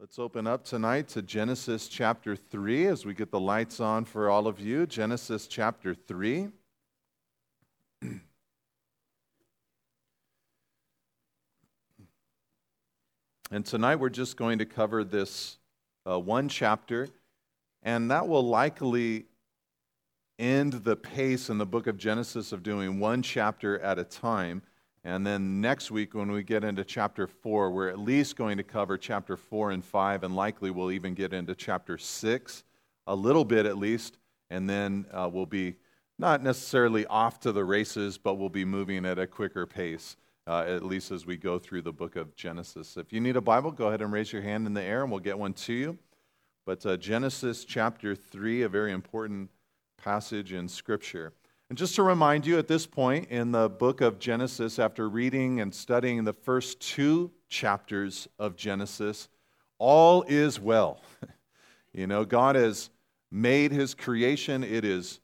[0.00, 4.30] Let's open up tonight to Genesis chapter 3 as we get the lights on for
[4.30, 4.86] all of you.
[4.86, 6.48] Genesis chapter 3.
[13.50, 15.58] and tonight we're just going to cover this
[16.08, 17.06] uh, one chapter,
[17.82, 19.26] and that will likely
[20.38, 24.62] end the pace in the book of Genesis of doing one chapter at a time.
[25.02, 28.62] And then next week, when we get into chapter 4, we're at least going to
[28.62, 32.64] cover chapter 4 and 5, and likely we'll even get into chapter 6,
[33.06, 34.18] a little bit at least.
[34.50, 35.76] And then uh, we'll be
[36.18, 40.64] not necessarily off to the races, but we'll be moving at a quicker pace, uh,
[40.66, 42.98] at least as we go through the book of Genesis.
[42.98, 45.10] If you need a Bible, go ahead and raise your hand in the air, and
[45.10, 45.98] we'll get one to you.
[46.66, 49.48] But uh, Genesis chapter 3, a very important
[49.96, 51.32] passage in Scripture.
[51.70, 55.60] And just to remind you, at this point in the book of Genesis, after reading
[55.60, 59.28] and studying the first two chapters of Genesis,
[59.78, 61.00] all is well.
[61.92, 62.90] you know, God has
[63.30, 65.20] made his creation, it is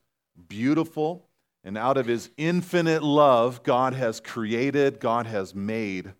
[0.46, 1.26] beautiful.
[1.64, 6.14] And out of his infinite love, God has created, God has made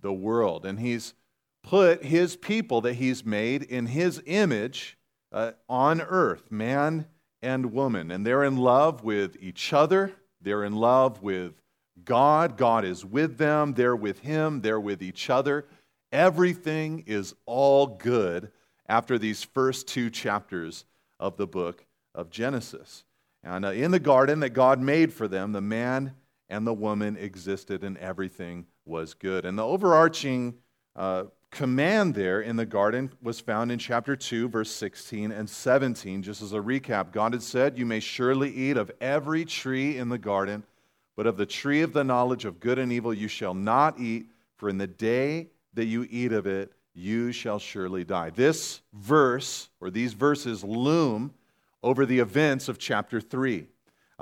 [0.00, 0.66] the world.
[0.66, 1.14] And he's
[1.62, 4.98] put his people that he's made in his image
[5.30, 7.06] uh, on earth, man
[7.42, 8.10] and woman.
[8.10, 11.60] And they're in love with each other, they're in love with
[12.04, 12.56] God.
[12.56, 15.66] God is with them, they're with Him, they're with each other.
[16.12, 18.50] Everything is all good
[18.88, 20.84] after these first two chapters
[21.18, 23.04] of the book of Genesis.
[23.42, 26.14] And uh, in the garden that God made for them, the man
[26.48, 29.44] and the woman existed and everything was good.
[29.44, 30.54] And the overarching
[30.96, 36.22] uh, command there in the garden was found in chapter 2, verse 16 and 17.
[36.22, 40.08] Just as a recap, God had said, You may surely eat of every tree in
[40.08, 40.64] the garden,
[41.16, 44.26] but of the tree of the knowledge of good and evil you shall not eat,
[44.56, 48.30] for in the day that you eat of it, you shall surely die.
[48.30, 51.32] This verse, or these verses, loom
[51.82, 53.66] over the events of chapter 3.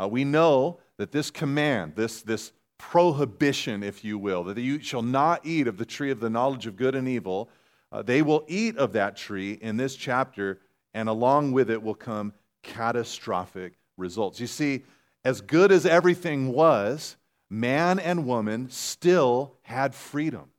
[0.01, 5.03] Uh, we know that this command, this, this prohibition, if you will, that you shall
[5.03, 7.51] not eat of the tree of the knowledge of good and evil.
[7.91, 10.61] Uh, they will eat of that tree in this chapter,
[10.95, 14.41] and along with it will come catastrophic results.
[14.41, 14.85] You see,
[15.25, 17.17] as good as everything was,
[17.51, 20.51] man and woman still had freedom.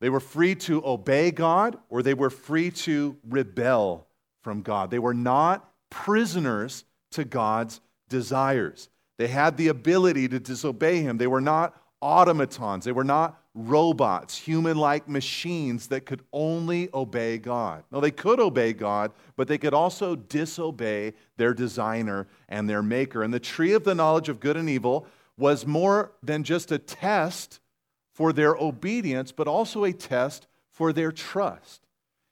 [0.00, 4.06] They were free to obey God or they were free to rebel
[4.42, 4.90] from God.
[4.90, 8.88] They were not prisoners to God's desires.
[9.18, 11.18] They had the ability to disobey him.
[11.18, 17.38] They were not automatons, they were not robots, human like machines that could only obey
[17.38, 17.84] God.
[17.90, 23.22] No, they could obey God, but they could also disobey their designer and their maker.
[23.22, 25.06] And the tree of the knowledge of good and evil
[25.38, 27.60] was more than just a test
[28.12, 31.86] for their obedience, but also a test for their trust.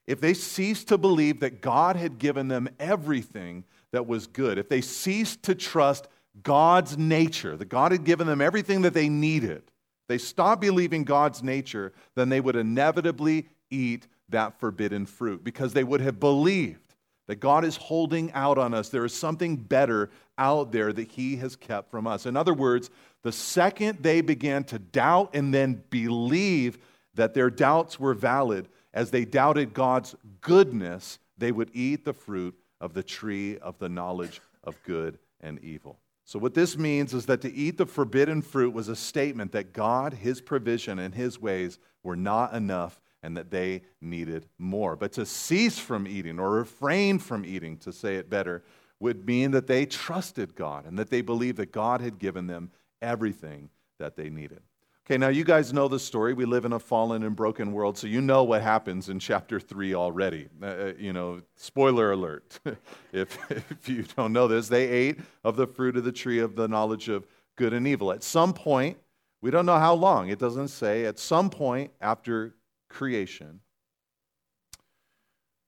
[0.05, 4.69] If they ceased to believe that God had given them everything that was good, if
[4.69, 6.07] they ceased to trust
[6.43, 9.63] God's nature, that God had given them everything that they needed,
[10.07, 15.83] they stopped believing God's nature, then they would inevitably eat that forbidden fruit because they
[15.83, 16.95] would have believed
[17.27, 18.89] that God is holding out on us.
[18.89, 22.25] There is something better out there that He has kept from us.
[22.25, 22.89] In other words,
[23.23, 26.77] the second they began to doubt and then believe
[27.15, 32.55] that their doubts were valid, as they doubted God's goodness, they would eat the fruit
[32.79, 35.97] of the tree of the knowledge of good and evil.
[36.27, 39.73] So, what this means is that to eat the forbidden fruit was a statement that
[39.73, 44.95] God, His provision, and His ways were not enough and that they needed more.
[44.95, 48.63] But to cease from eating or refrain from eating, to say it better,
[48.99, 52.71] would mean that they trusted God and that they believed that God had given them
[53.01, 53.69] everything
[53.99, 54.61] that they needed.
[55.05, 56.33] Okay, now you guys know the story.
[56.33, 59.59] We live in a fallen and broken world, so you know what happens in chapter
[59.59, 60.49] 3 already.
[60.59, 62.59] Uh, uh you know, spoiler alert.
[63.13, 66.55] if, if you don't know this, they ate of the fruit of the tree of
[66.55, 68.11] the knowledge of good and evil.
[68.11, 68.97] At some point,
[69.41, 72.55] we don't know how long, it doesn't say, at some point after
[72.89, 73.59] creation,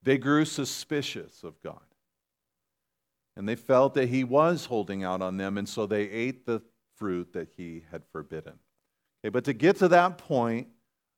[0.02, 1.80] they grew suspicious of God.
[3.36, 6.64] And they felt that He was holding out on them, and so they ate the
[6.96, 8.58] fruit that He had forbidden.
[9.24, 10.68] Okay, but to get to that point,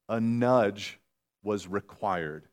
[0.08, 1.00] a nudge
[1.44, 2.48] was required,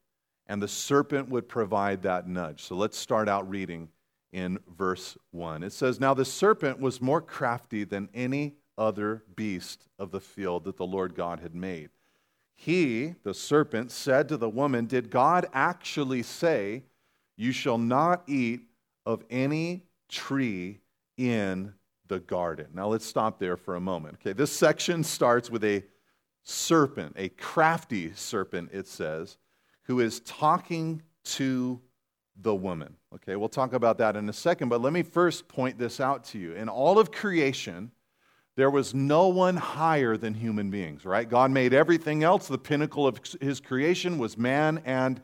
[0.47, 2.63] and the serpent would provide that nudge.
[2.63, 3.89] So let's start out reading
[4.33, 5.63] in verse 1.
[5.63, 10.65] It says, Now the serpent was more crafty than any other beast of the field
[10.65, 11.91] that the Lord God had made.
[12.55, 16.85] He, the serpent, said to the woman, Did God actually say,
[17.37, 18.63] You shall not eat
[19.05, 20.81] of any tree
[21.17, 21.73] in
[22.09, 22.67] the garden.
[22.75, 24.19] Now let's stop there for a moment.
[24.21, 25.85] Okay, this section starts with a
[26.43, 29.39] serpent, a crafty serpent, it says,
[29.83, 31.81] who is talking to
[32.41, 32.97] the woman.
[33.15, 36.25] Okay, we'll talk about that in a second, but let me first point this out
[36.25, 36.53] to you.
[36.53, 37.91] In all of creation,
[38.57, 41.29] there was no one higher than human beings, right?
[41.29, 42.49] God made everything else.
[42.49, 45.21] The pinnacle of his creation was man and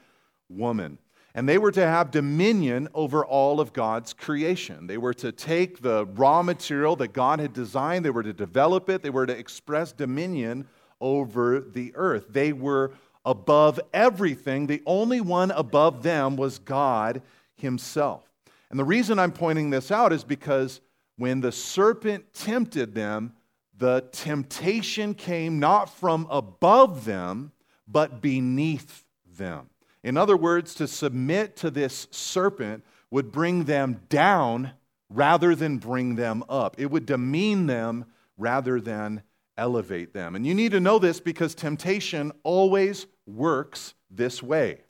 [0.49, 0.99] woman.
[1.34, 4.87] And they were to have dominion over all of God's creation.
[4.87, 8.90] They were to take the raw material that God had designed, they were to develop
[8.90, 10.67] it, they were to express dominion
[11.00, 12.26] over the earth.
[12.31, 12.93] They were
[13.25, 14.67] above everything.
[14.67, 17.23] The only one above them was God
[17.56, 18.28] Himself.
[18.70, 20.81] And the reason I'm pointing this out is because
[21.17, 23.35] when the serpent tempted them,
[23.76, 27.52] the temptation came not from above them,
[27.87, 29.69] but beneath them.
[30.04, 34.72] In other words, to submit to this serpent would bring them down
[35.08, 36.76] rather than bring them up.
[36.78, 38.06] It would demean them
[38.37, 39.22] rather than
[39.56, 40.34] elevate them.
[40.34, 44.81] And you need to know this because temptation always works this way.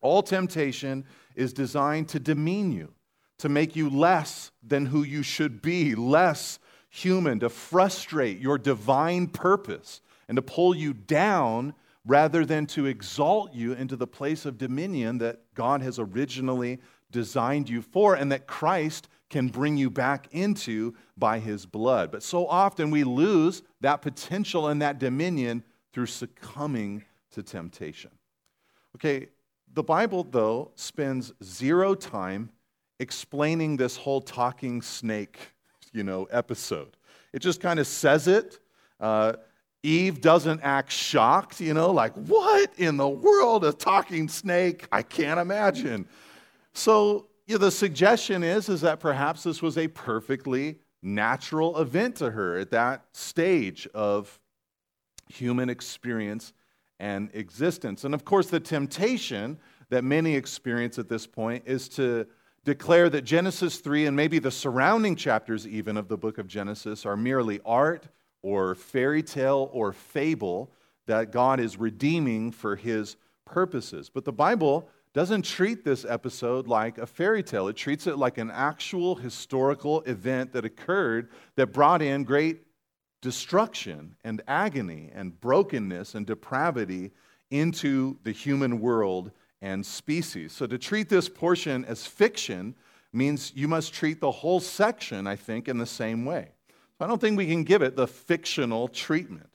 [0.00, 2.92] All temptation is designed to demean you,
[3.38, 6.58] to make you less than who you should be, less
[6.88, 11.74] human, to frustrate your divine purpose, and to pull you down
[12.10, 16.80] rather than to exalt you into the place of dominion that God has originally
[17.12, 22.10] designed you for and that Christ can bring you back into by his blood.
[22.10, 25.62] But so often we lose that potential and that dominion
[25.92, 28.10] through succumbing to temptation.
[28.96, 29.28] Okay,
[29.72, 32.50] the Bible, though, spends zero time
[32.98, 35.52] explaining this whole talking snake,
[35.92, 36.96] you know, episode.
[37.32, 38.58] It just kind of says it.
[38.98, 39.34] Uh,
[39.82, 44.86] Eve doesn't act shocked, you know, like, what in the world, a talking snake?
[44.92, 46.06] I can't imagine.
[46.74, 52.30] So, know, the suggestion is, is that perhaps this was a perfectly natural event to
[52.30, 54.38] her at that stage of
[55.28, 56.52] human experience
[56.98, 58.04] and existence.
[58.04, 62.26] And of course, the temptation that many experience at this point is to
[62.64, 67.06] declare that Genesis 3 and maybe the surrounding chapters, even of the book of Genesis,
[67.06, 68.06] are merely art
[68.42, 70.70] or fairy tale or fable
[71.06, 74.08] that God is redeeming for his purposes.
[74.08, 77.68] But the Bible doesn't treat this episode like a fairy tale.
[77.68, 82.60] It treats it like an actual historical event that occurred that brought in great
[83.20, 87.10] destruction and agony and brokenness and depravity
[87.50, 90.52] into the human world and species.
[90.52, 92.74] So to treat this portion as fiction
[93.12, 96.52] means you must treat the whole section, I think, in the same way.
[97.00, 99.48] I don't think we can give it the fictional treatment.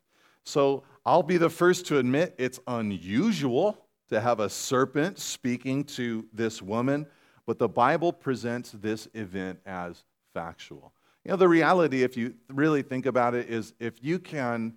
[0.44, 3.78] So I'll be the first to admit it's unusual
[4.10, 7.08] to have a serpent speaking to this woman,
[7.46, 10.04] but the Bible presents this event as
[10.34, 10.94] factual.
[11.24, 14.76] You know, the reality, if you really think about it, is if you can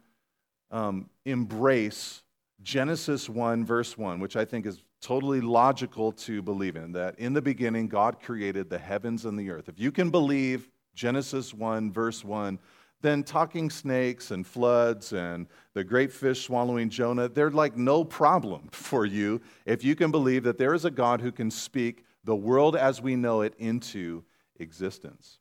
[0.70, 2.22] um, embrace
[2.62, 7.32] Genesis 1, verse 1, which I think is totally logical to believe in, that in
[7.32, 9.68] the beginning God created the heavens and the earth.
[9.68, 10.68] If you can believe
[10.98, 12.58] Genesis 1, verse 1,
[13.02, 18.68] then talking snakes and floods and the great fish swallowing Jonah, they're like no problem
[18.72, 22.34] for you if you can believe that there is a God who can speak the
[22.34, 24.24] world as we know it into
[24.58, 25.38] existence.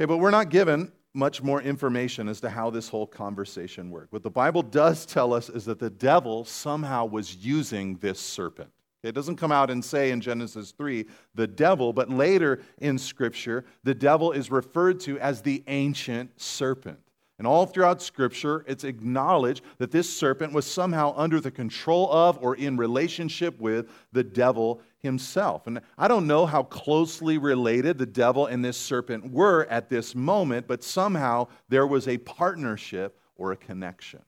[0.00, 4.12] Okay, but we're not given much more information as to how this whole conversation worked.
[4.12, 8.70] What the Bible does tell us is that the devil somehow was using this serpent.
[9.06, 13.64] It doesn't come out and say in Genesis 3 the devil, but later in Scripture,
[13.84, 16.98] the devil is referred to as the ancient serpent.
[17.38, 22.38] And all throughout Scripture, it's acknowledged that this serpent was somehow under the control of
[22.40, 25.66] or in relationship with the devil himself.
[25.66, 30.14] And I don't know how closely related the devil and this serpent were at this
[30.14, 34.22] moment, but somehow there was a partnership or a connection.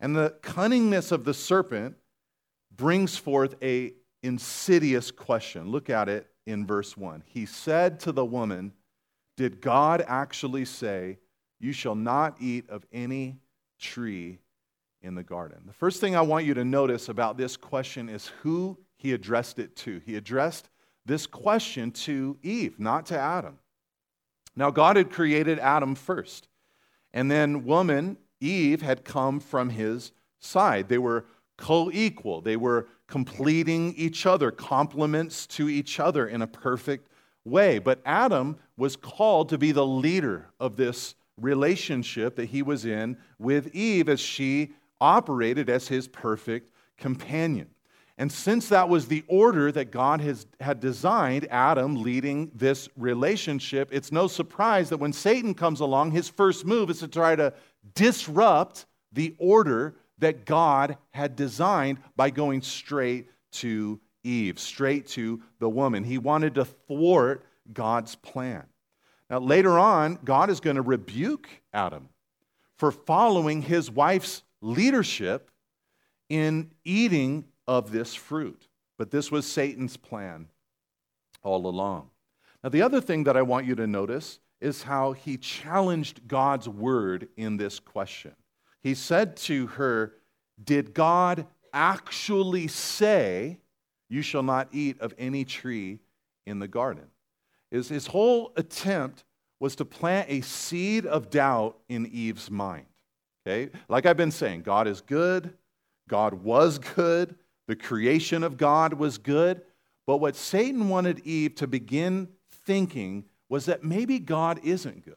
[0.00, 1.94] And the cunningness of the serpent
[2.74, 5.70] brings forth a insidious question.
[5.70, 7.24] Look at it in verse 1.
[7.26, 8.72] He said to the woman,
[9.36, 11.18] Did God actually say,
[11.60, 13.38] You shall not eat of any
[13.78, 14.38] tree
[15.00, 15.62] in the garden?
[15.66, 19.58] The first thing I want you to notice about this question is who he addressed
[19.58, 20.00] it to.
[20.04, 20.68] He addressed
[21.04, 23.58] this question to Eve, not to Adam.
[24.54, 26.48] Now, God had created Adam first,
[27.12, 30.88] and then woman, Eve, had come from his side.
[30.88, 31.24] They were
[31.56, 32.40] co equal.
[32.40, 37.08] They were completing each other, complements to each other in a perfect
[37.44, 37.78] way.
[37.78, 43.18] But Adam was called to be the leader of this relationship that he was in
[43.38, 47.68] with Eve as she operated as his perfect companion.
[48.16, 53.90] And since that was the order that God has, had designed, Adam leading this relationship,
[53.92, 57.52] it's no surprise that when Satan comes along, his first move is to try to
[57.94, 65.68] disrupt the order that God had designed by going straight to Eve, straight to the
[65.68, 66.04] woman.
[66.04, 68.64] He wanted to thwart God's plan.
[69.28, 72.08] Now, later on, God is going to rebuke Adam
[72.76, 75.50] for following his wife's leadership
[76.28, 78.68] in eating of this fruit.
[78.98, 80.48] But this was Satan's plan
[81.42, 82.10] all along.
[82.62, 86.68] Now, the other thing that I want you to notice is how he challenged God's
[86.68, 88.34] word in this question.
[88.82, 90.14] He said to her,
[90.62, 93.58] Did God actually say,
[94.08, 96.00] You shall not eat of any tree
[96.46, 97.06] in the garden?
[97.70, 99.24] His, his whole attempt
[99.60, 102.86] was to plant a seed of doubt in Eve's mind.
[103.46, 103.70] Okay?
[103.88, 105.54] Like I've been saying, God is good,
[106.08, 107.36] God was good,
[107.68, 109.62] the creation of God was good.
[110.06, 112.28] But what Satan wanted Eve to begin
[112.66, 115.14] thinking was that maybe God isn't good,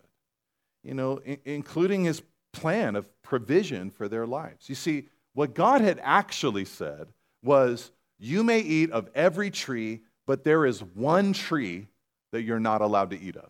[0.84, 2.22] you know, including his
[2.53, 4.70] plan of provision for their lives.
[4.70, 7.08] You see, what God had actually said
[7.44, 11.88] was, You may eat of every tree, but there is one tree
[12.32, 13.50] that you're not allowed to eat of.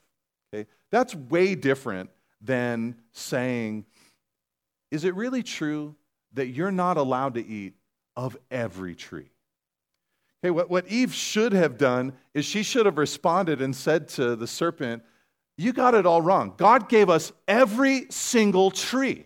[0.53, 0.67] Okay?
[0.91, 2.10] That's way different
[2.41, 3.86] than saying,
[4.91, 5.96] Is it really true
[6.34, 7.74] that you're not allowed to eat
[8.15, 9.29] of every tree?
[10.44, 14.36] Okay, what, what Eve should have done is she should have responded and said to
[14.36, 15.03] the serpent,
[15.58, 16.53] You got it all wrong.
[16.58, 19.25] God gave us every single tree.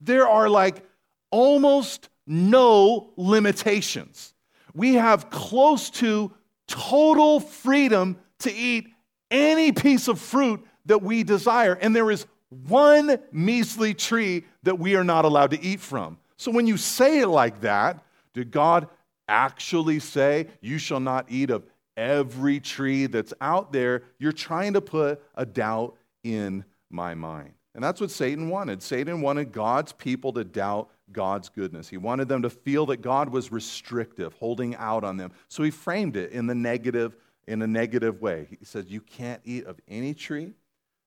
[0.00, 0.84] There are like
[1.30, 4.34] almost no limitations.
[4.74, 6.32] We have close to
[6.68, 8.88] total freedom to eat
[9.30, 11.74] any piece of fruit that we desire.
[11.74, 16.18] And there is one measly tree that we are not allowed to eat from.
[16.36, 18.88] So when you say it like that, did God
[19.28, 21.64] actually say, You shall not eat of
[21.96, 24.02] every tree that's out there?
[24.18, 27.55] You're trying to put a doubt in my mind.
[27.76, 28.82] And that's what Satan wanted.
[28.82, 31.88] Satan wanted God's people to doubt God's goodness.
[31.88, 35.30] He wanted them to feel that God was restrictive, holding out on them.
[35.48, 37.16] So he framed it in the negative
[37.46, 38.48] in a negative way.
[38.58, 40.54] He says you can't eat of any tree.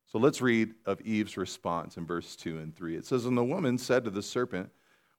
[0.06, 2.96] So let's read of Eve's response in verse 2 and 3.
[2.96, 4.70] It says and the woman said to the serpent,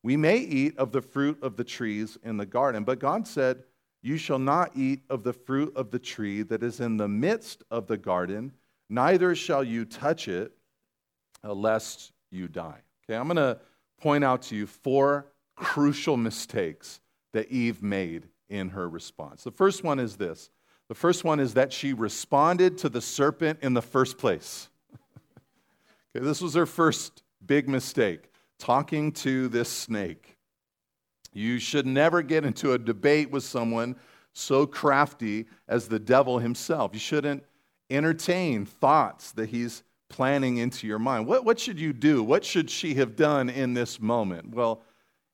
[0.03, 3.65] "We may eat of the fruit of the trees in the garden, but God said,
[4.03, 7.65] you shall not eat of the fruit of the tree that is in the midst
[7.71, 8.53] of the garden,
[8.89, 10.57] neither shall you touch it,
[11.45, 12.81] uh, lest you die.
[13.05, 13.59] Okay, I'm going to
[14.01, 17.01] point out to you four crucial mistakes
[17.33, 19.45] that Eve made in her response.
[19.45, 20.51] The first one is this
[20.89, 24.69] the first one is that she responded to the serpent in the first place.
[26.17, 28.29] okay, this was her first big mistake,
[28.59, 30.37] talking to this snake.
[31.33, 33.95] You should never get into a debate with someone
[34.33, 36.91] so crafty as the devil himself.
[36.93, 37.45] You shouldn't
[37.89, 41.27] entertain thoughts that he's planning into your mind.
[41.27, 42.23] What, what should you do?
[42.23, 44.55] What should she have done in this moment?
[44.55, 44.83] Well,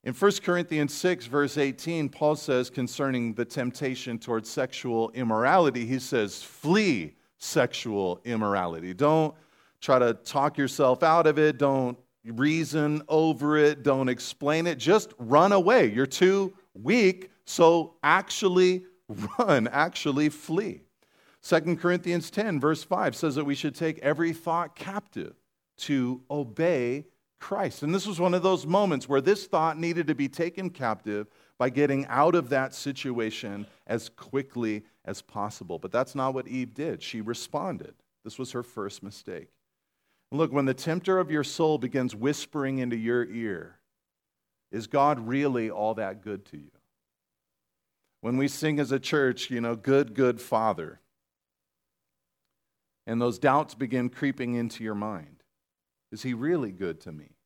[0.04, 5.99] in 1 Corinthians 6, verse 18, Paul says concerning the temptation towards sexual immorality, he
[5.99, 8.95] says, flee sexual immorality.
[8.95, 9.35] Don't
[9.80, 11.59] try to talk yourself out of it.
[11.59, 13.83] Don't reason over it.
[13.83, 14.78] Don't explain it.
[14.78, 15.90] Just run away.
[15.92, 18.85] You're too weak, so actually
[19.38, 20.83] run, actually flee.
[21.47, 25.37] 2 Corinthians 10, verse 5 says that we should take every thought captive
[25.76, 27.05] to obey
[27.38, 27.85] Christ.
[27.85, 31.29] And this was one of those moments where this thought needed to be taken captive
[31.57, 35.79] by getting out of that situation as quickly as possible.
[35.79, 37.00] But that's not what Eve did.
[37.00, 37.95] She responded.
[38.25, 39.49] This was her first mistake.
[40.33, 43.79] Look, when the tempter of your soul begins whispering into your ear,
[44.73, 46.73] is God really all that good to you?
[48.21, 50.99] When we sing as a church, you know, good, good Father,
[53.06, 55.42] and those doubts begin creeping into your mind,
[56.12, 57.36] is He really good to me?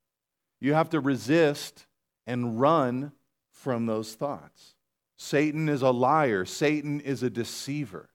[0.61, 1.87] You have to resist
[2.27, 3.13] and run
[3.53, 4.75] from those thoughts.
[5.17, 8.09] Satan is a liar, Satan is a deceiver.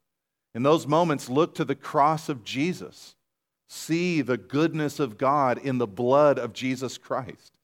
[0.53, 3.15] In those moments, look to the cross of Jesus
[3.67, 7.57] see the goodness of God in the blood of Jesus Christ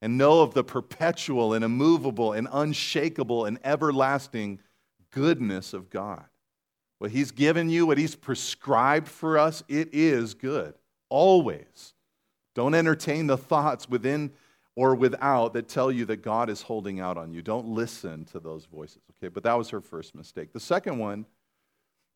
[0.00, 4.60] and know of the perpetual and immovable and unshakable and everlasting
[5.10, 6.24] goodness of God.
[6.98, 10.74] What He's given you, what He's prescribed for us, it is good,
[11.08, 11.94] always.
[12.54, 14.32] Don't entertain the thoughts within
[14.76, 17.42] or without that tell you that God is holding out on you.
[17.42, 19.28] Don't listen to those voices, okay?
[19.28, 20.52] But that was her first mistake.
[20.52, 21.26] The second one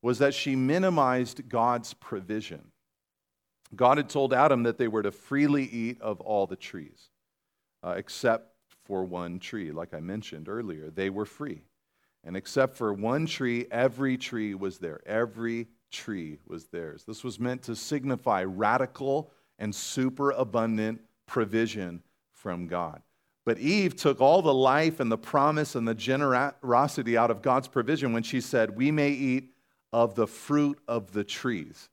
[0.03, 2.71] was that she minimized God's provision.
[3.75, 7.11] God had told Adam that they were to freely eat of all the trees,
[7.83, 8.55] uh, except
[8.85, 9.71] for one tree.
[9.71, 11.63] Like I mentioned earlier, they were free.
[12.25, 15.01] And except for one tree, every tree was there.
[15.07, 17.05] Every tree was theirs.
[17.07, 23.03] This was meant to signify radical and superabundant provision from God.
[23.45, 27.69] But Eve took all the life and the promise and the generosity out of God's
[27.69, 29.55] provision when she said, We may eat
[29.93, 31.89] of the fruit of the trees.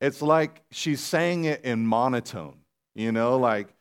[0.00, 2.58] It's like she's saying it in monotone,
[2.94, 3.74] you know, like,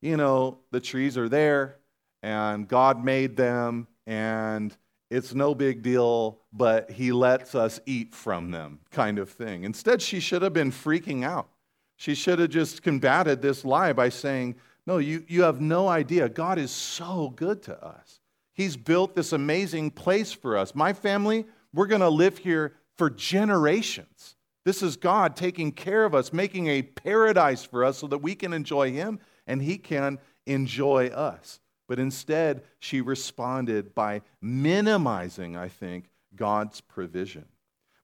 [0.00, 1.76] you know, the trees are there
[2.22, 4.76] and God made them and
[5.10, 9.64] it's no big deal, but he lets us eat from them, kind of thing.
[9.64, 11.48] Instead, she should have been freaking out.
[11.96, 16.28] She should have just combated this lie by saying, No, you, you have no idea.
[16.28, 18.20] God is so good to us.
[18.52, 20.74] He's built this amazing place for us.
[20.74, 24.36] My family, we're going to live here for generations.
[24.64, 28.34] This is God taking care of us, making a paradise for us so that we
[28.34, 31.60] can enjoy Him and He can enjoy us.
[31.88, 37.46] But instead, she responded by minimizing, I think, God's provision.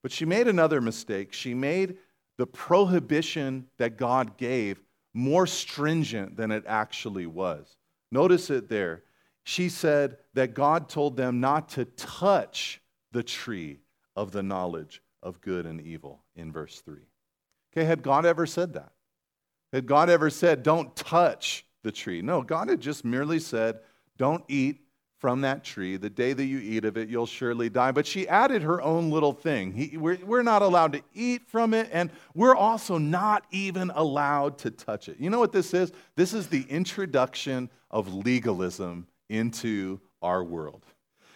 [0.02, 1.32] But she made another mistake.
[1.32, 1.96] She made
[2.38, 4.82] the prohibition that God gave
[5.14, 7.76] more stringent than it actually was.
[8.10, 9.02] Notice it there.
[9.44, 13.80] She said that God told them not to touch the tree
[14.16, 16.96] of the knowledge of good and evil in verse 3.
[17.72, 18.92] Okay, had God ever said that?
[19.72, 22.22] Had God ever said, don't touch the tree.
[22.22, 23.80] No, God had just merely said,
[24.16, 24.80] Don't eat
[25.18, 25.96] from that tree.
[25.96, 27.92] The day that you eat of it, you'll surely die.
[27.92, 29.72] But she added her own little thing.
[29.72, 34.58] He, we're, we're not allowed to eat from it, and we're also not even allowed
[34.58, 35.20] to touch it.
[35.20, 35.92] You know what this is?
[36.16, 40.84] This is the introduction of legalism into our world.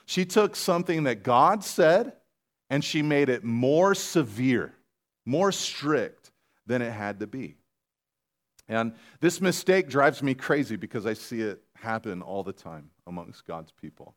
[0.05, 2.13] She took something that God said
[2.71, 4.75] and she made it more severe,
[5.25, 6.33] more strict
[6.67, 7.57] than it had to be.
[8.69, 13.47] And this mistake drives me crazy because I see it happen all the time amongst
[13.47, 14.15] God's people.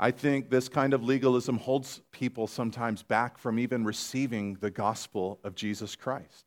[0.00, 5.38] I think this kind of legalism holds people sometimes back from even receiving the gospel
[5.44, 6.46] of Jesus Christ.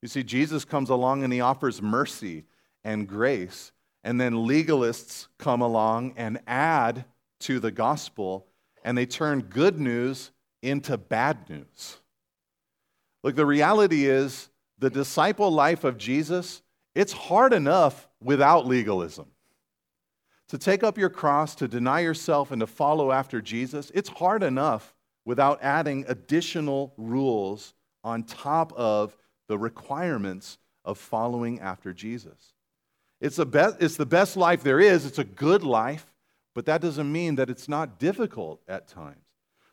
[0.00, 2.44] You see, Jesus comes along and he offers mercy
[2.84, 3.72] and grace,
[4.04, 7.06] and then legalists come along and add
[7.40, 8.46] to the gospel,
[8.84, 10.30] and they turn good news
[10.62, 11.98] into bad news.
[13.22, 16.62] Look, the reality is the disciple life of Jesus,
[16.94, 19.26] it's hard enough without legalism.
[20.48, 24.42] To take up your cross, to deny yourself, and to follow after Jesus, it's hard
[24.42, 29.16] enough without adding additional rules on top of
[29.48, 32.52] the requirements of following after Jesus.
[33.20, 36.12] It's the, best, it's the best life there is, it's a good life,
[36.54, 39.16] but that doesn't mean that it's not difficult at times.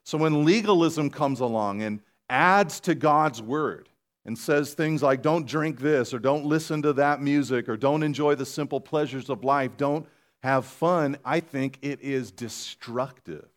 [0.03, 3.89] So when legalism comes along and adds to God's word,
[4.25, 8.03] and says things like, don't drink this, or don't listen to that music, or don't
[8.03, 10.07] enjoy the simple pleasures of life, don't
[10.43, 13.47] have fun, I think it is destructive.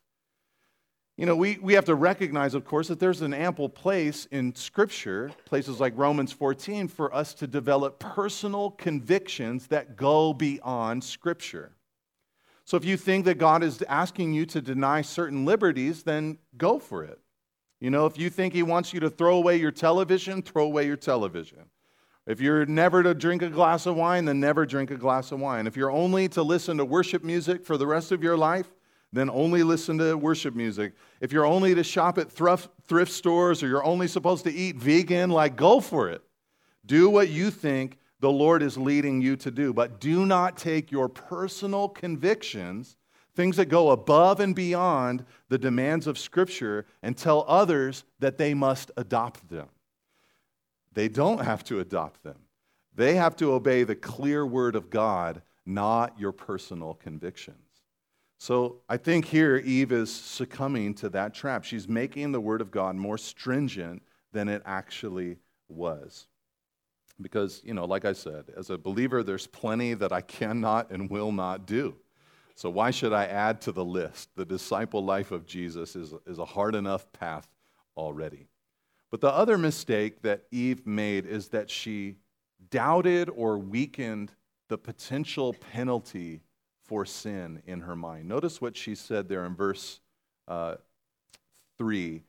[1.17, 4.55] You know, we, we have to recognize, of course, that there's an ample place in
[4.55, 11.71] Scripture, places like Romans 14, for us to develop personal convictions that go beyond Scripture.
[12.65, 16.79] So if you think that God is asking you to deny certain liberties, then go
[16.79, 17.21] for it.
[17.85, 20.87] You know, if you think he wants you to throw away your television, throw away
[20.87, 21.59] your television.
[22.27, 25.41] If you're never to drink a glass of wine, then never drink a glass of
[25.41, 25.67] wine.
[25.67, 28.73] If you're only to listen to worship music for the rest of your life,
[29.13, 30.95] then only listen to worship music.
[31.21, 34.77] If you're only to shop at thrift, thrift stores or you're only supposed to eat
[34.77, 36.23] vegan, like go for it.
[36.87, 40.91] Do what you think the Lord is leading you to do, but do not take
[40.91, 42.97] your personal convictions
[43.35, 48.55] things that go above and beyond the demands of Scripture, and tell others that they
[48.55, 49.69] must adopt them.
[50.93, 52.39] They don't have to adopt them,
[52.95, 57.59] they have to obey the clear word of God, not your personal convictions.
[58.39, 61.65] So I think here Eve is succumbing to that trap.
[61.65, 66.27] She's making the word of God more stringent than it actually was.
[67.21, 71.09] Because, you know, like I said, as a believer, there's plenty that I cannot and
[71.09, 71.95] will not do.
[72.55, 74.31] So, why should I add to the list?
[74.37, 77.49] The disciple life of Jesus is, is a hard enough path
[77.97, 78.47] already.
[79.11, 82.17] But the other mistake that Eve made is that she
[82.71, 84.33] doubted or weakened
[84.69, 86.41] the potential penalty
[86.85, 88.29] for sin in her mind.
[88.29, 90.01] Notice what she said there in verse
[90.47, 90.77] uh,
[91.79, 92.23] 3.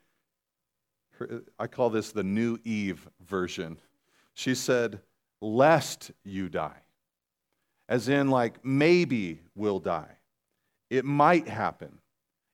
[1.19, 3.77] Her, I call this the New Eve version.
[4.33, 5.01] She said,
[5.41, 6.84] Lest you die
[7.87, 10.17] as in, like, maybe we'll die.
[10.89, 11.99] It might happen.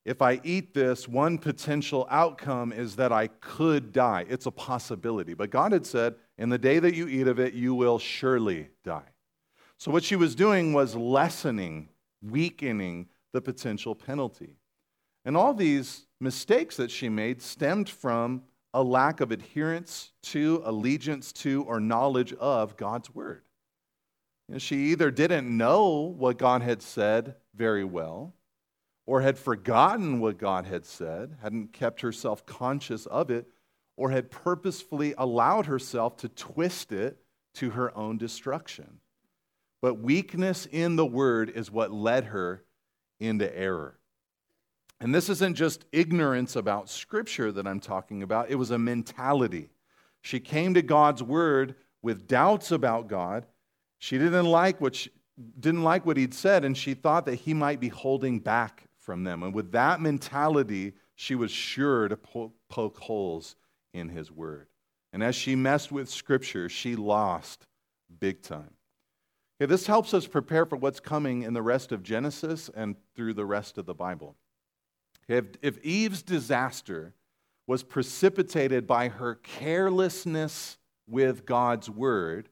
[0.06, 4.26] If I eat this, one potential outcome is that I could die.
[4.28, 5.34] It's a possibility.
[5.34, 8.70] But God had said, in the day that you eat of it, you will surely
[8.84, 9.10] die.
[9.78, 11.89] So, what she was doing was lessening,
[12.22, 14.56] weakening the potential penalty.
[15.24, 21.32] And all these mistakes that she made stemmed from a lack of adherence to, allegiance
[21.34, 23.44] to, or knowledge of God's word.
[24.51, 28.33] You know, she either didn't know what God had said very well,
[29.05, 33.47] or had forgotten what God had said, hadn't kept herself conscious of it,
[33.95, 37.17] or had purposefully allowed herself to twist it
[37.53, 38.99] to her own destruction.
[39.81, 42.65] But weakness in the word is what led her
[43.21, 43.99] into error.
[44.99, 49.69] And this isn't just ignorance about Scripture that I'm talking about, it was a mentality.
[50.19, 53.45] She came to God's word with doubts about God.
[54.01, 55.11] She didn't like what, she,
[55.59, 59.23] didn't like what he'd said, and she thought that he might be holding back from
[59.23, 59.43] them.
[59.43, 63.55] And with that mentality, she was sure to poke, poke holes
[63.93, 64.65] in his word.
[65.13, 67.67] And as she messed with Scripture, she lost
[68.19, 68.71] big time.
[69.61, 73.35] Okay, this helps us prepare for what's coming in the rest of Genesis and through
[73.35, 74.35] the rest of the Bible.
[75.29, 77.13] Okay, if, if Eve's disaster
[77.67, 82.49] was precipitated by her carelessness with God's word,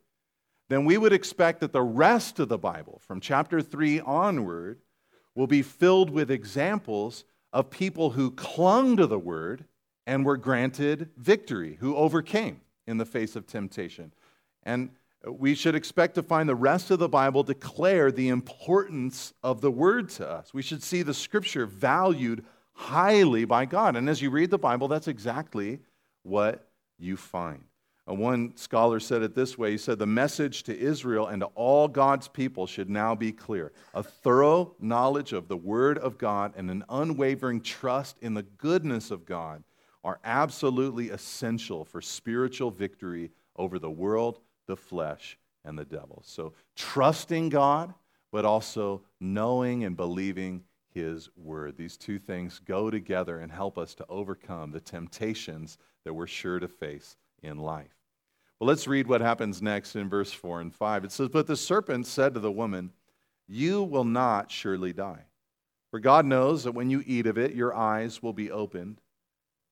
[0.70, 4.80] then we would expect that the rest of the Bible, from chapter 3 onward,
[5.36, 9.66] will be filled with examples of people who clung to the word
[10.06, 14.14] and were granted victory, who overcame in the face of temptation.
[14.64, 14.90] And
[15.26, 19.72] we should expect to find the rest of the Bible declare the importance of the
[19.72, 20.54] word to us.
[20.54, 23.96] We should see the scripture valued highly by God.
[23.96, 25.80] And as you read the Bible, that's exactly
[26.24, 27.64] what you find.
[28.18, 31.88] One scholar said it this way He said, The message to Israel and to all
[31.88, 33.72] God's people should now be clear.
[33.94, 39.12] A thorough knowledge of the Word of God and an unwavering trust in the goodness
[39.12, 39.64] of God
[40.04, 46.24] are absolutely essential for spiritual victory over the world, the flesh, and the devil.
[46.26, 47.94] So, trusting God,
[48.32, 51.78] but also knowing and believing His Word.
[51.78, 56.60] These two things go together and help us to overcome the temptations that we're sure
[56.60, 57.99] to face in life.
[58.60, 61.06] Well, let's read what happens next in verse 4 and 5.
[61.06, 62.92] It says, But the serpent said to the woman,
[63.48, 65.24] You will not surely die.
[65.92, 69.02] For God knows that when you eat of it, your eyes will be opened,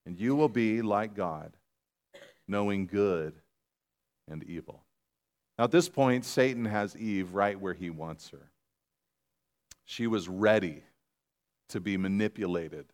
[0.05, 1.55] and you will be like God,
[2.47, 3.33] knowing good
[4.29, 4.83] and evil.
[5.57, 8.51] Now, at this point, Satan has Eve right where he wants her.
[9.85, 10.83] She was ready
[11.69, 12.85] to be manipulated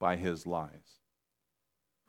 [0.00, 0.97] by his lies.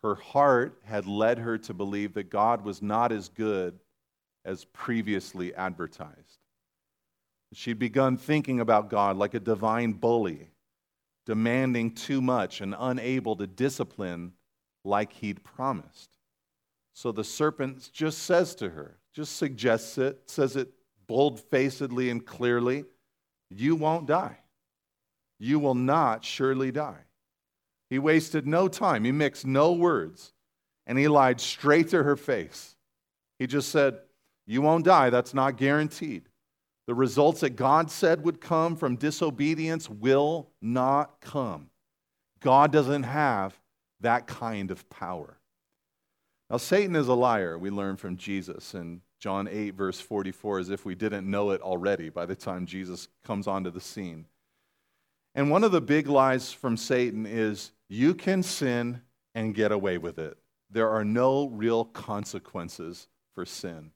[0.04, 3.80] Her heart had led her to believe that God was not as good
[4.46, 6.40] as previously advertised.
[7.54, 10.50] She'd begun thinking about God like a divine bully,
[11.26, 14.34] demanding too much and unable to discipline
[14.86, 16.18] like he'd promised.
[16.94, 20.72] So the serpent just says to her, just suggests it, says it
[21.08, 22.86] bold facedly and clearly
[23.50, 24.38] you won't die.
[25.40, 27.06] You will not surely die.
[27.90, 30.34] He wasted no time, he mixed no words,
[30.86, 32.76] and he lied straight to her face.
[33.40, 34.00] He just said,
[34.46, 35.10] You won't die.
[35.10, 36.30] That's not guaranteed.
[36.88, 41.70] The results that God said would come from disobedience will not come.
[42.40, 43.60] God doesn't have
[44.02, 45.38] that kind of power.
[46.50, 50.70] Now, Satan is a liar, we learn from Jesus in John 8, verse 44, as
[50.70, 54.26] if we didn't know it already by the time Jesus comes onto the scene.
[55.40, 59.98] And one of the big lies from Satan is you can sin and get away
[59.98, 60.38] with it.
[60.70, 63.92] There are no real consequences for sin.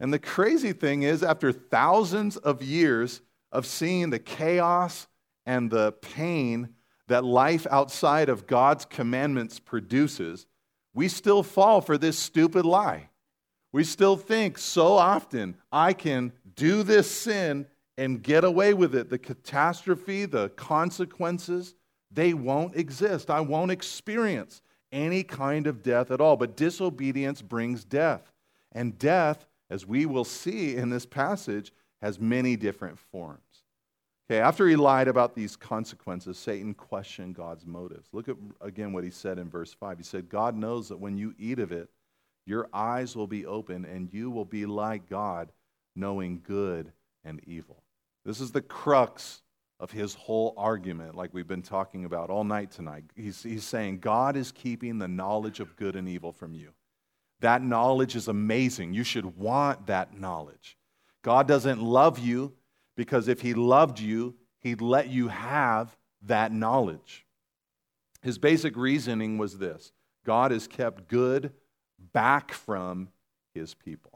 [0.00, 3.20] And the crazy thing is, after thousands of years
[3.52, 5.06] of seeing the chaos
[5.46, 6.70] and the pain
[7.06, 10.48] that life outside of God's commandments produces,
[10.92, 13.10] we still fall for this stupid lie.
[13.72, 19.08] We still think so often, I can do this sin and get away with it.
[19.08, 21.74] The catastrophe, the consequences,
[22.10, 23.30] they won't exist.
[23.30, 26.36] I won't experience any kind of death at all.
[26.36, 28.32] But disobedience brings death.
[28.72, 33.40] And death, as we will see in this passage, has many different forms.
[34.28, 38.08] Okay, after he lied about these consequences, Satan questioned God's motives.
[38.12, 39.98] Look at again what he said in verse 5.
[39.98, 41.88] He said, God knows that when you eat of it,
[42.44, 45.52] your eyes will be open and you will be like God,
[45.94, 46.92] knowing good
[47.24, 47.82] and evil.
[48.26, 49.42] This is the crux
[49.78, 53.04] of his whole argument, like we've been talking about all night tonight.
[53.14, 56.70] He's, he's saying God is keeping the knowledge of good and evil from you.
[57.40, 58.94] That knowledge is amazing.
[58.94, 60.76] You should want that knowledge.
[61.22, 62.52] God doesn't love you
[62.96, 67.26] because if he loved you, he'd let you have that knowledge.
[68.22, 69.92] His basic reasoning was this
[70.24, 71.52] God has kept good
[72.12, 73.10] back from
[73.54, 74.15] his people.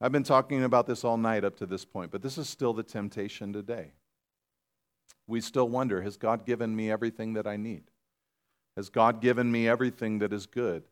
[0.00, 2.72] I've been talking about this all night up to this point, but this is still
[2.72, 3.92] the temptation today
[5.28, 7.84] we still wonder Has God given me everything that I need?
[8.76, 10.82] Has God given me everything that is good?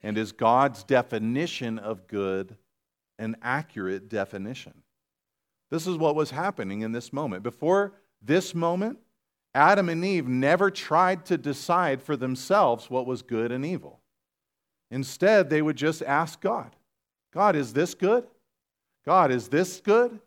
[0.00, 2.56] And is God's definition of good
[3.18, 4.82] an accurate definition?
[5.70, 7.42] This is what was happening in this moment.
[7.42, 8.98] Before this moment,
[9.54, 14.00] Adam and Eve never tried to decide for themselves what was good and evil.
[14.90, 16.76] Instead, they would just ask God
[17.32, 18.26] God, is this good?
[19.04, 20.18] God, is this good?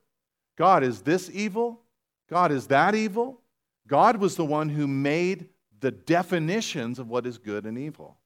[0.58, 1.82] God, is this evil?
[2.30, 3.42] God, is that evil?
[3.88, 8.18] God was the one who made the definitions of what is good and evil.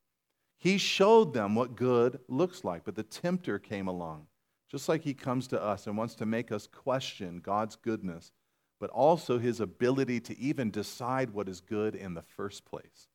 [0.57, 4.27] He showed them what good looks like, but the tempter came along,
[4.69, 8.31] just like he comes to us and wants to make us question God's goodness,
[8.79, 13.07] but also his ability to even decide what is good in the first place.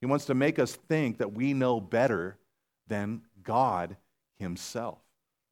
[0.00, 2.38] He wants to make us think that we know better
[2.86, 3.96] than God
[4.38, 5.03] himself.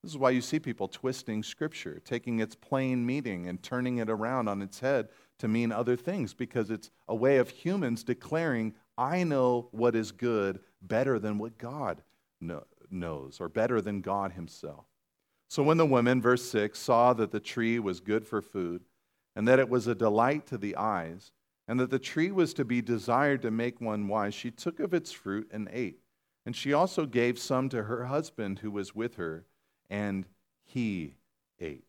[0.02, 4.10] This is why you see people twisting Scripture, taking its plain meaning and turning it
[4.10, 8.74] around on its head to mean other things, because it's a way of humans declaring,
[8.98, 12.02] I know what is good better than what God
[12.90, 14.86] knows, or better than God Himself.
[15.48, 18.82] So when the woman, verse 6, saw that the tree was good for food,
[19.36, 21.30] and that it was a delight to the eyes,
[21.68, 24.92] and that the tree was to be desired to make one wise, she took of
[24.92, 26.00] its fruit and ate.
[26.44, 29.46] And she also gave some to her husband who was with her
[29.92, 30.24] and
[30.64, 31.14] he
[31.60, 31.84] ate.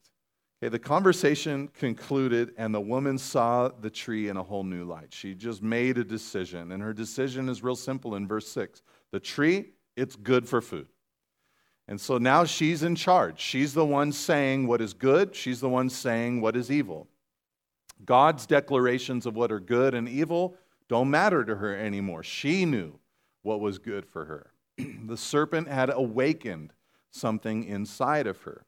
[0.61, 5.13] Okay, the conversation concluded, and the woman saw the tree in a whole new light.
[5.13, 8.83] She just made a decision, and her decision is real simple in verse 6.
[9.11, 10.87] The tree, it's good for food.
[11.87, 13.39] And so now she's in charge.
[13.39, 17.07] She's the one saying what is good, she's the one saying what is evil.
[18.05, 20.55] God's declarations of what are good and evil
[20.89, 22.23] don't matter to her anymore.
[22.23, 22.99] She knew
[23.43, 24.51] what was good for her.
[25.07, 26.73] the serpent had awakened
[27.13, 28.65] something inside of her.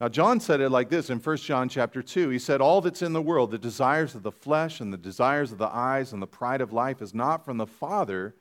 [0.00, 2.28] Now John said it like this in 1 John chapter 2.
[2.30, 5.52] He said all that's in the world, the desires of the flesh and the desires
[5.52, 8.34] of the eyes and the pride of life is not from the Father,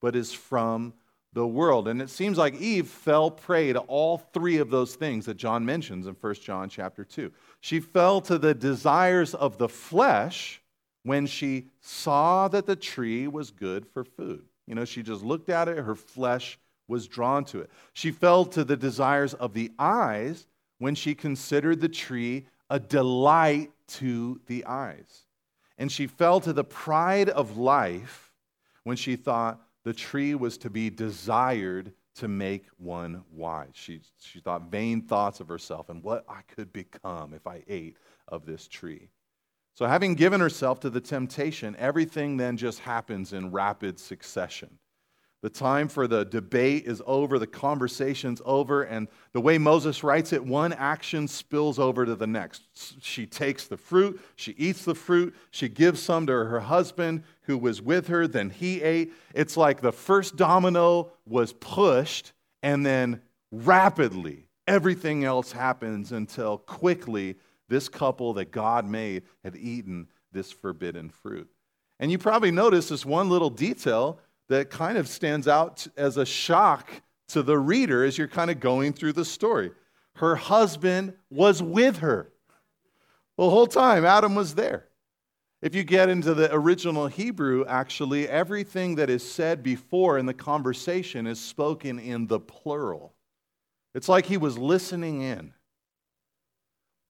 [0.00, 0.94] but is from
[1.32, 1.88] the world.
[1.88, 5.64] And it seems like Eve fell prey to all three of those things that John
[5.64, 7.32] mentions in 1 John chapter 2.
[7.60, 10.62] She fell to the desires of the flesh
[11.02, 14.44] when she saw that the tree was good for food.
[14.66, 16.58] You know, she just looked at it, her flesh
[16.88, 17.70] was drawn to it.
[17.92, 20.46] She fell to the desires of the eyes
[20.78, 25.26] when she considered the tree a delight to the eyes.
[25.76, 28.32] And she fell to the pride of life
[28.84, 33.70] when she thought the tree was to be desired to make one wise.
[33.74, 37.96] She, she thought vain thoughts of herself and what I could become if I ate
[38.26, 39.10] of this tree.
[39.74, 44.78] So, having given herself to the temptation, everything then just happens in rapid succession.
[45.40, 50.32] The time for the debate is over, the conversation's over, and the way Moses writes
[50.32, 52.64] it, one action spills over to the next.
[53.00, 57.56] She takes the fruit, she eats the fruit, she gives some to her husband who
[57.56, 59.12] was with her, then he ate.
[59.32, 62.32] It's like the first domino was pushed,
[62.64, 63.22] and then
[63.52, 67.36] rapidly everything else happens until quickly
[67.68, 71.48] this couple that God made had eaten this forbidden fruit.
[72.00, 76.26] And you probably notice this one little detail that kind of stands out as a
[76.26, 76.90] shock
[77.28, 79.70] to the reader as you're kind of going through the story.
[80.16, 82.32] Her husband was with her.
[83.36, 84.88] The whole time, Adam was there.
[85.60, 90.34] If you get into the original Hebrew, actually, everything that is said before in the
[90.34, 93.14] conversation is spoken in the plural.
[93.94, 95.52] It's like he was listening in.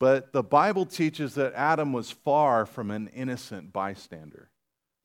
[0.01, 4.51] But the Bible teaches that Adam was far from an innocent bystander.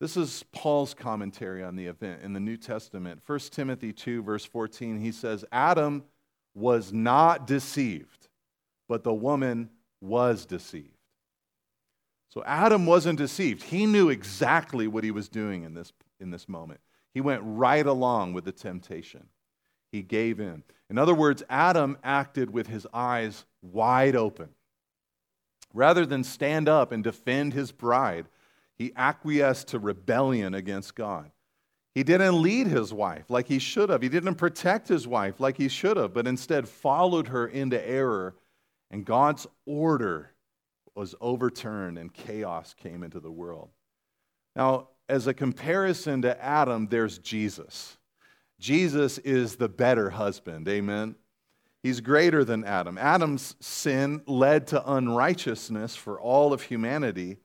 [0.04, 3.22] This is Paul's commentary on the event in the New Testament.
[3.26, 6.04] 1 Timothy 2, verse 14, he says, Adam
[6.54, 8.28] was not deceived,
[8.90, 9.70] but the woman
[10.02, 10.90] was deceived.
[12.28, 13.64] So Adam wasn't deceived.
[13.64, 16.82] He knew exactly what he was doing in this, in this moment.
[17.14, 19.28] He went right along with the temptation.
[19.94, 20.64] He gave in.
[20.90, 24.50] In other words, Adam acted with his eyes wide open.
[25.74, 28.26] Rather than stand up and defend his bride,
[28.78, 31.32] he acquiesced to rebellion against God.
[31.96, 34.02] He didn't lead his wife like he should have.
[34.02, 38.36] He didn't protect his wife like he should have, but instead followed her into error.
[38.90, 40.32] And God's order
[40.96, 43.70] was overturned and chaos came into the world.
[44.56, 47.98] Now, as a comparison to Adam, there's Jesus.
[48.60, 50.68] Jesus is the better husband.
[50.68, 51.16] Amen.
[51.84, 52.98] He's greater than Adam.
[52.98, 57.38] Adam's sin led to unrighteousness for all of humanity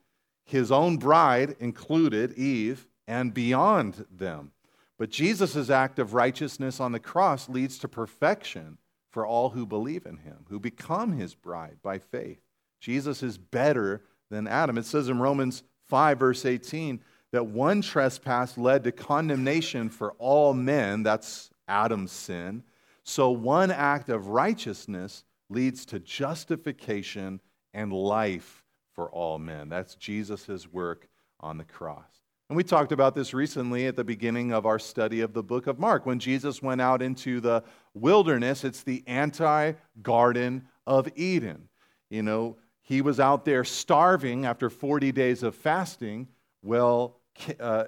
[0.49, 4.53] his own bride included, Eve, and beyond them.
[4.99, 8.79] But Jesus' act of righteousness on the cross leads to perfection
[9.11, 12.41] for all who believe in him, who become his bride by faith.
[12.81, 14.79] Jesus is better than Adam.
[14.79, 17.01] It says in Romans 5, verse 18,
[17.33, 21.03] that one trespass led to condemnation for all men.
[21.03, 22.63] That's Adam's sin.
[23.03, 27.41] So one act of righteousness leads to justification
[27.75, 28.65] and life
[28.99, 29.69] for all men.
[29.69, 31.09] That's Jesus' work
[31.39, 32.03] on the cross.
[32.49, 35.69] And we talked about this recently at the beginning of our study of the book
[35.69, 36.05] of Mark.
[36.05, 37.63] When Jesus went out into the
[37.95, 41.69] wilderness, it's the anti Garden of Eden.
[42.11, 46.27] You know, he was out there starving after 40 days of fasting.
[46.65, 47.21] Well,
[47.61, 47.85] uh,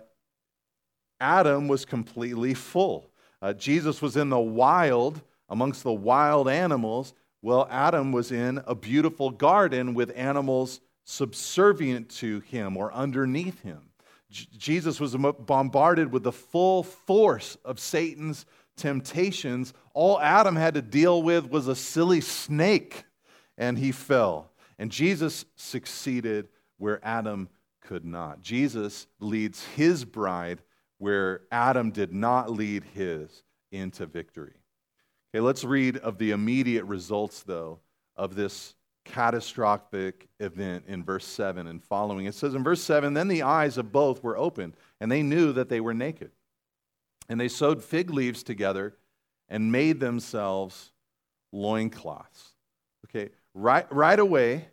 [1.18, 3.10] Adam was completely full.
[3.42, 7.14] Uh, Jesus was in the wild, amongst the wild animals.
[7.42, 13.80] Well, Adam was in a beautiful garden with animals subservient to him or underneath him.
[14.30, 18.46] J- Jesus was bombarded with the full force of Satan's
[18.76, 19.74] temptations.
[19.92, 23.04] All Adam had to deal with was a silly snake,
[23.58, 24.52] and he fell.
[24.78, 27.48] And Jesus succeeded where Adam
[27.80, 28.40] could not.
[28.40, 30.62] Jesus leads his bride
[30.98, 33.42] where Adam did not lead his
[33.72, 34.54] into victory.
[35.34, 37.80] Okay, let's read of the immediate results, though,
[38.16, 38.74] of this
[39.10, 42.26] catastrophic event in verse 7 and following.
[42.26, 45.52] It says in verse 7 Then the eyes of both were opened, and they knew
[45.52, 46.30] that they were naked.
[47.28, 48.96] And they sewed fig leaves together
[49.48, 50.92] and made themselves
[51.52, 52.54] loincloths.
[53.06, 54.68] Okay, right, right away,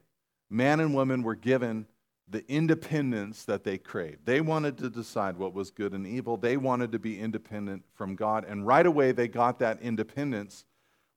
[0.49, 1.87] man and woman were given
[2.29, 4.25] the independence that they craved.
[4.25, 6.37] They wanted to decide what was good and evil.
[6.37, 8.45] They wanted to be independent from God.
[8.45, 10.65] And right away, they got that independence.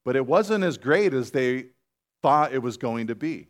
[0.04, 1.66] But it wasn't as great as they
[2.22, 3.48] thought it was going to be.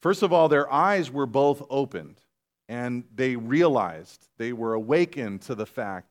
[0.00, 2.20] First of all, their eyes were both opened,
[2.68, 6.08] and they realized, they were awakened to the fact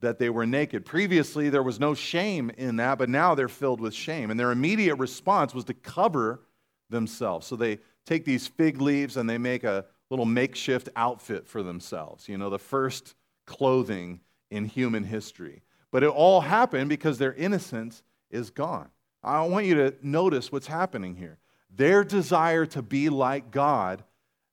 [0.00, 0.84] that they were naked.
[0.84, 4.30] Previously, there was no shame in that, but now they're filled with shame.
[4.30, 6.42] And their immediate response was to cover
[6.90, 7.46] themselves.
[7.46, 12.28] So they take these fig leaves and they make a little makeshift outfit for themselves,
[12.28, 13.14] you know, the first
[13.46, 15.62] clothing in human history.
[15.90, 18.90] But it all happened because their innocence is gone.
[19.26, 21.38] I want you to notice what's happening here.
[21.74, 24.04] Their desire to be like God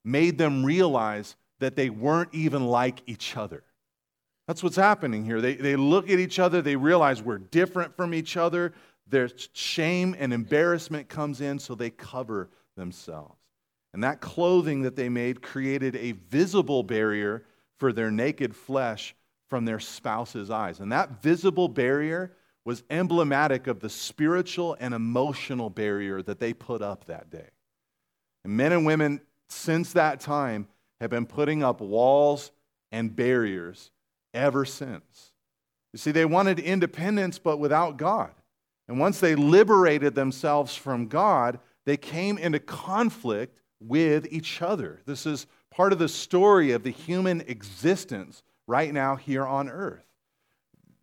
[0.03, 3.63] made them realize that they weren't even like each other.
[4.47, 5.39] That's what's happening here.
[5.39, 8.73] They, they look at each other, they realize we're different from each other.
[9.07, 13.37] Their shame and embarrassment comes in, so they cover themselves.
[13.93, 17.45] And that clothing that they made created a visible barrier
[17.77, 19.15] for their naked flesh
[19.49, 20.79] from their spouse's eyes.
[20.79, 22.33] And that visible barrier
[22.65, 27.49] was emblematic of the spiritual and emotional barrier that they put up that day.
[28.43, 30.67] And men and women, since that time,
[31.01, 32.51] have been putting up walls
[32.91, 33.91] and barriers
[34.33, 35.31] ever since.
[35.91, 38.31] You see, they wanted independence, but without God.
[38.87, 45.01] And once they liberated themselves from God, they came into conflict with each other.
[45.05, 50.05] This is part of the story of the human existence right now here on earth.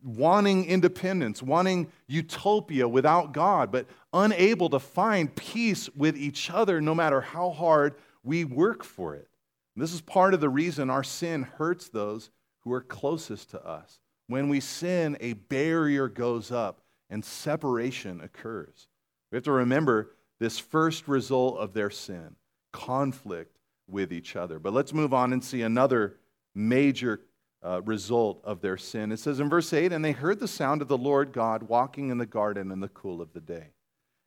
[0.03, 6.95] Wanting independence, wanting utopia without God, but unable to find peace with each other no
[6.95, 9.29] matter how hard we work for it.
[9.77, 13.99] this is part of the reason our sin hurts those who are closest to us.
[14.27, 18.89] When we sin, a barrier goes up and separation occurs.
[19.31, 22.37] We have to remember this first result of their sin
[22.73, 23.59] conflict
[23.89, 24.59] with each other.
[24.59, 26.17] But let's move on and see another
[26.55, 27.21] major
[27.63, 29.13] uh, result of their sin.
[29.13, 32.11] It says in verse 8, And they heard the sound of the Lord God walking
[32.11, 33.69] in the garden in the cool of the day.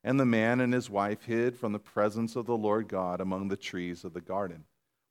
[0.04, 3.48] And the man and his wife hid from the presence of the Lord God among
[3.48, 4.66] the trees of the garden.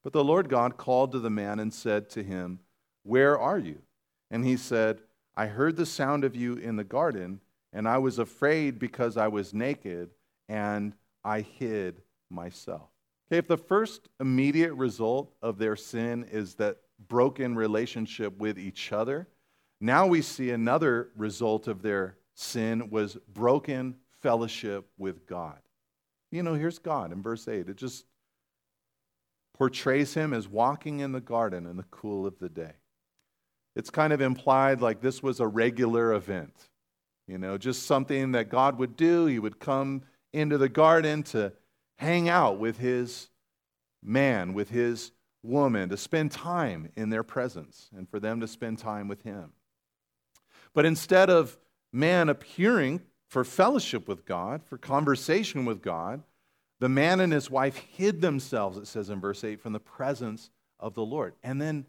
[0.05, 2.61] But the Lord God called to the man and said to him,
[3.03, 3.79] Where are you?
[4.31, 5.01] And he said,
[5.37, 7.41] I heard the sound of you in the garden,
[7.73, 10.11] and I was afraid because I was naked,
[10.49, 12.91] and I hid myself.
[13.29, 18.93] Okay, if the first immediate result of their sin is that broken relationship with each
[18.93, 19.29] other,
[19.81, 25.59] now we see another result of their sin was broken fellowship with God.
[26.31, 27.69] You know, here's God in verse 8.
[27.69, 28.05] It just
[29.55, 32.73] portrays him as walking in the garden in the cool of the day.
[33.75, 36.55] It's kind of implied like this was a regular event,
[37.27, 39.27] you know, just something that God would do.
[39.27, 41.53] He would come into the garden to
[41.99, 43.29] hang out with his
[44.03, 45.13] man, with his
[45.43, 49.53] woman, to spend time in their presence and for them to spend time with him.
[50.75, 51.59] But instead of
[51.93, 56.23] man appearing for fellowship with God, for conversation with God,
[56.81, 60.51] the man and his wife hid themselves, it says in verse 8, from the presence
[60.81, 61.35] of the Lord.
[61.43, 61.87] And then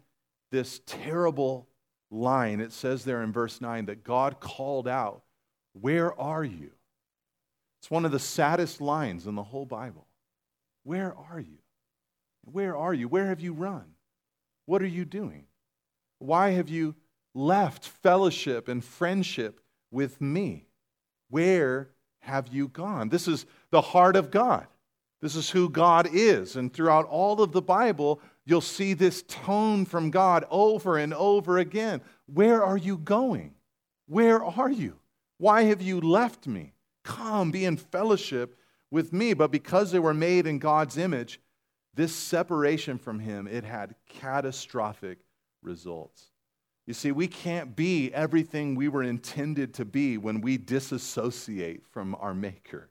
[0.50, 1.68] this terrible
[2.10, 5.22] line, it says there in verse 9 that God called out,
[5.72, 6.70] Where are you?
[7.80, 10.06] It's one of the saddest lines in the whole Bible.
[10.84, 11.58] Where are you?
[12.44, 13.08] Where are you?
[13.08, 13.84] Where have you run?
[14.66, 15.46] What are you doing?
[16.18, 16.94] Why have you
[17.34, 20.66] left fellowship and friendship with me?
[21.28, 21.90] Where
[22.20, 23.08] have you gone?
[23.08, 24.66] This is the heart of God.
[25.20, 26.56] This is who God is.
[26.56, 31.58] And throughout all of the Bible, you'll see this tone from God over and over
[31.58, 32.02] again.
[32.26, 33.54] Where are you going?
[34.06, 34.98] Where are you?
[35.38, 36.74] Why have you left me?
[37.04, 38.58] Come, be in fellowship
[38.90, 39.34] with me.
[39.34, 41.40] But because they were made in God's image,
[41.94, 45.18] this separation from Him, it had catastrophic
[45.62, 46.30] results.
[46.86, 52.14] You see, we can't be everything we were intended to be when we disassociate from
[52.20, 52.90] our Maker.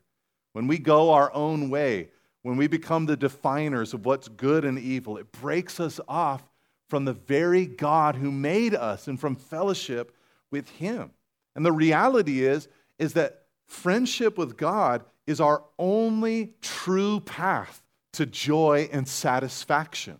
[0.52, 2.08] When we go our own way,
[2.42, 6.42] when we become the definers of what's good and evil, it breaks us off
[6.88, 10.14] from the very God who made us and from fellowship
[10.50, 11.12] with Him.
[11.54, 17.83] And the reality is, is that friendship with God is our only true path
[18.14, 20.18] to joy and satisfaction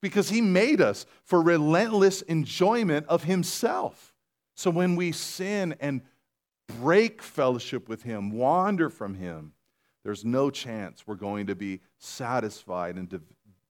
[0.00, 4.14] because He made us for relentless enjoyment of Himself.
[4.54, 6.02] So when we sin and
[6.80, 9.52] break fellowship with Him, wander from Him,
[10.04, 13.20] there's no chance we're going to be satisfied and,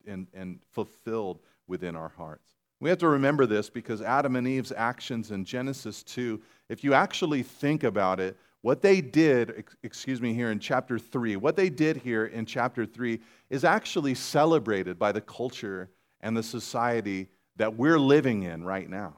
[0.06, 2.54] and, and fulfilled within our hearts.
[2.80, 6.92] We have to remember this because Adam and Eve's actions in Genesis 2, if you
[6.92, 11.68] actually think about it, what they did, excuse me, here in chapter 3, what they
[11.68, 15.90] did here in chapter 3 is actually celebrated by the culture
[16.22, 19.16] and the society that we're living in right now.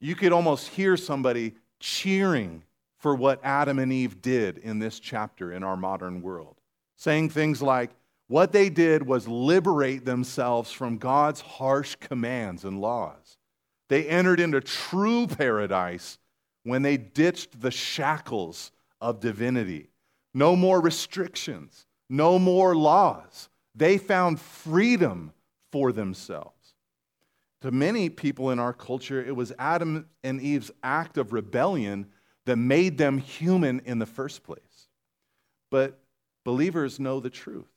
[0.00, 2.64] You could almost hear somebody cheering
[2.98, 6.56] for what Adam and Eve did in this chapter in our modern world,
[6.96, 7.92] saying things like,
[8.26, 13.38] what they did was liberate themselves from God's harsh commands and laws.
[13.88, 16.18] They entered into true paradise
[16.64, 19.88] when they ditched the shackles of divinity.
[20.34, 23.48] No more restrictions, no more laws.
[23.74, 25.32] They found freedom
[25.70, 26.74] for themselves.
[27.62, 32.06] To many people in our culture, it was Adam and Eve's act of rebellion
[32.44, 34.88] that made them human in the first place.
[35.70, 36.00] But
[36.44, 37.70] believers know the truth.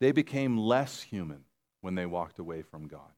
[0.00, 1.44] They became less human
[1.80, 3.12] when they walked away from God.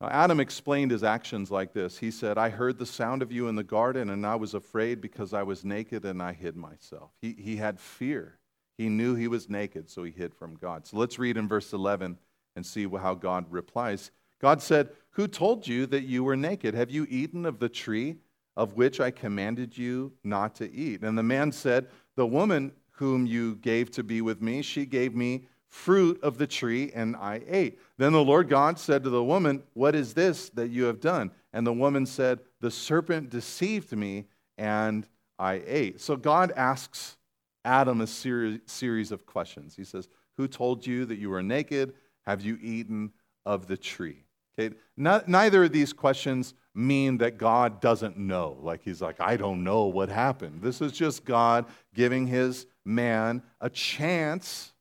[0.00, 1.98] Now, Adam explained his actions like this.
[1.98, 5.00] He said, I heard the sound of you in the garden, and I was afraid
[5.00, 7.10] because I was naked and I hid myself.
[7.22, 8.38] He, he had fear.
[8.76, 10.86] He knew he was naked, so he hid from God.
[10.86, 12.18] So let's read in verse 11
[12.56, 14.10] and see how God replies.
[14.40, 16.74] God said, Who told you that you were naked?
[16.74, 18.16] Have you eaten of the tree
[18.56, 21.02] of which I commanded you not to eat.
[21.02, 25.14] And the man said, The woman whom you gave to be with me, she gave
[25.14, 27.80] me fruit of the tree, and I ate.
[27.98, 31.32] Then the Lord God said to the woman, What is this that you have done?
[31.52, 35.06] And the woman said, The serpent deceived me, and
[35.36, 36.00] I ate.
[36.00, 37.16] So God asks
[37.64, 39.74] Adam a series of questions.
[39.74, 41.94] He says, Who told you that you were naked?
[42.24, 43.12] Have you eaten
[43.44, 44.24] of the tree?
[44.56, 48.56] Okay, neither of these questions mean that God doesn't know.
[48.62, 50.62] Like he's like, I don't know what happened.
[50.62, 54.72] This is just God giving his man a chance,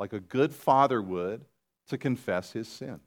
[0.00, 1.44] like a good father would,
[1.88, 2.98] to confess his sin.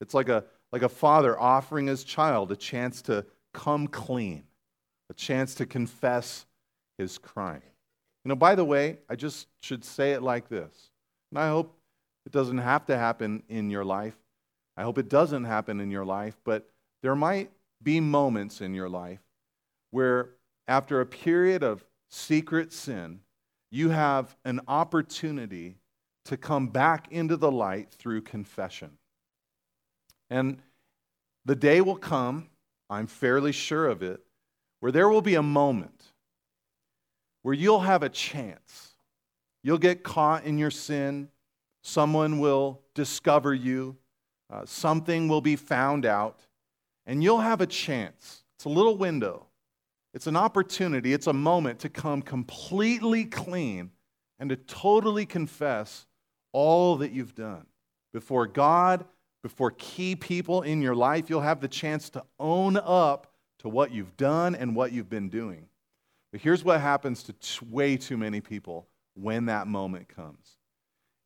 [0.00, 4.42] It's like a, like a father offering his child a chance to come clean,
[5.08, 6.44] a chance to confess
[6.98, 7.62] his crime.
[8.24, 10.90] You know, by the way, I just should say it like this,
[11.30, 11.78] and I hope
[12.26, 14.16] it doesn't have to happen in your life.
[14.76, 16.68] I hope it doesn't happen in your life, but
[17.02, 17.50] there might
[17.82, 19.20] be moments in your life
[19.92, 20.30] where,
[20.66, 23.20] after a period of secret sin,
[23.70, 25.76] you have an opportunity
[26.26, 28.90] to come back into the light through confession.
[30.30, 30.58] And
[31.44, 32.48] the day will come,
[32.88, 34.20] I'm fairly sure of it,
[34.80, 36.12] where there will be a moment
[37.42, 38.94] where you'll have a chance.
[39.62, 41.28] You'll get caught in your sin,
[41.82, 43.96] someone will discover you
[44.50, 46.40] uh, something will be found out,
[47.06, 48.44] and you'll have a chance.
[48.56, 49.46] It's a little window,
[50.12, 53.90] it's an opportunity, it's a moment to come completely clean
[54.38, 56.06] and to totally confess
[56.54, 57.66] all that you've done.
[58.14, 59.04] Before God,
[59.42, 63.92] before key people in your life, you'll have the chance to own up to what
[63.92, 65.66] you've done and what you've been doing.
[66.32, 70.56] But here's what happens to way too many people when that moment comes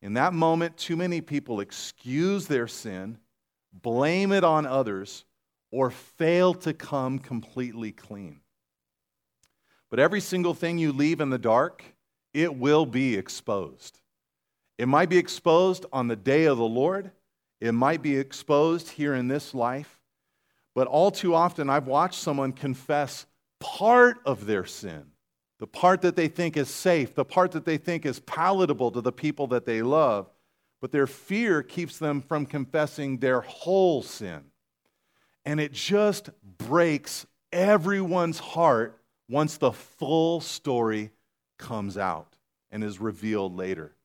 [0.01, 3.17] in that moment, too many people excuse their sin,
[3.73, 5.25] blame it on others,
[5.71, 8.39] or fail to come completely clean.
[9.89, 11.83] But every single thing you leave in the dark,
[12.33, 13.98] it will be exposed.
[14.79, 17.11] It might be exposed on the day of the Lord,
[17.61, 20.01] it might be exposed here in this life.
[20.73, 23.27] But all too often, I've watched someone confess
[23.59, 25.11] part of their sin
[25.59, 29.01] the part that they think is safe, the part that they think is palatable to
[29.01, 30.29] the people that they love.
[30.79, 34.45] But their fear keeps them from confessing their whole sin.
[35.43, 41.11] And it just breaks everyone's heart once the full story
[41.57, 42.37] comes out.
[42.71, 43.95] and is revealed later.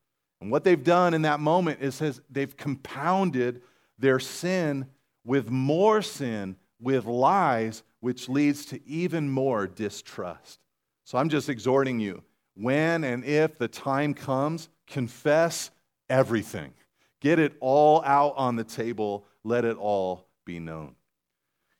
[0.41, 3.61] And what they've done in that moment is says they've compounded
[3.97, 4.87] their sin
[5.23, 10.59] with more sin, with lies, which leads to even more distrust.
[11.05, 12.23] So I'm just exhorting you
[12.55, 15.71] when and if the time comes, confess
[16.09, 16.73] everything.
[17.21, 19.25] Get it all out on the table.
[19.43, 20.95] Let it all be known.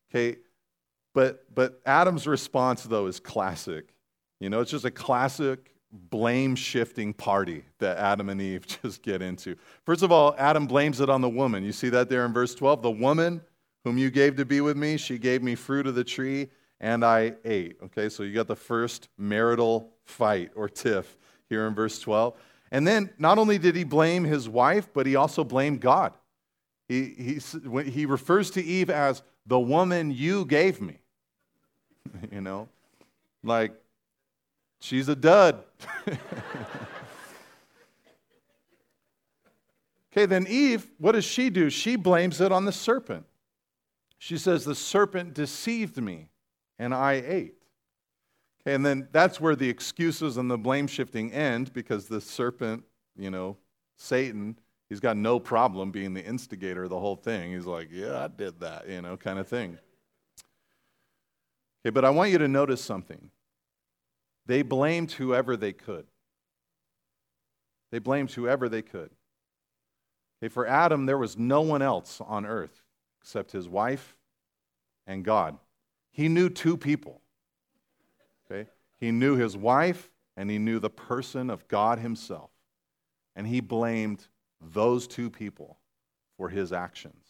[0.09, 0.39] Okay,
[1.13, 3.93] but, but Adam's response, though, is classic.
[4.39, 5.74] You know, it's just a classic
[6.09, 9.55] blame shifting party that Adam and Eve just get into.
[9.85, 11.63] First of all, Adam blames it on the woman.
[11.63, 12.81] You see that there in verse 12?
[12.81, 13.41] The woman
[13.83, 17.05] whom you gave to be with me, she gave me fruit of the tree and
[17.05, 17.77] I ate.
[17.83, 21.17] Okay, so you got the first marital fight or tiff
[21.49, 22.35] here in verse 12.
[22.71, 26.13] And then not only did he blame his wife, but he also blamed God.
[26.87, 30.99] He, he, he refers to Eve as the woman you gave me.
[32.31, 32.67] you know,
[33.43, 33.73] like
[34.85, 35.63] she's a dud.
[40.11, 41.69] okay, then Eve, what does she do?
[41.69, 43.25] She blames it on the serpent.
[44.17, 46.29] She says, The serpent deceived me
[46.77, 47.55] and I ate.
[48.61, 52.83] Okay, and then that's where the excuses and the blame shifting end because the serpent,
[53.17, 53.57] you know,
[53.97, 54.57] Satan,
[54.89, 57.53] he's got no problem being the instigator of the whole thing.
[57.53, 59.77] He's like, yeah, I did that, you know, kind of thing.
[61.85, 63.29] Okay, but I want you to notice something.
[64.45, 66.05] They blamed whoever they could.
[67.91, 69.09] They blamed whoever they could.
[70.39, 72.83] Okay, for Adam, there was no one else on earth
[73.21, 74.15] except his wife
[75.07, 75.57] and God.
[76.11, 77.21] He knew two people.
[78.45, 78.69] Okay?
[78.97, 82.51] He knew his wife and he knew the person of God himself.
[83.35, 84.27] And he blamed
[84.61, 85.77] those two people
[86.37, 87.25] for his actions.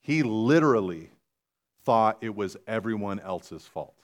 [0.00, 1.10] He literally
[1.84, 3.94] thought it was everyone else's fault.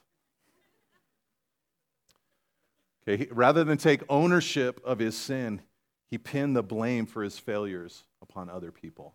[3.09, 5.63] Okay, rather than take ownership of his sin,
[6.11, 9.15] he pinned the blame for his failures upon other people.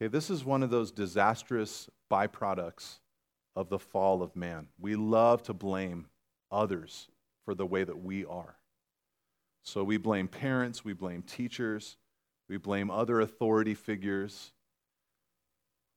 [0.00, 2.98] Okay, this is one of those disastrous byproducts
[3.56, 4.68] of the fall of man.
[4.78, 6.06] We love to blame
[6.50, 7.08] others
[7.44, 8.56] for the way that we are.
[9.62, 11.96] So we blame parents, we blame teachers,
[12.48, 14.52] we blame other authority figures.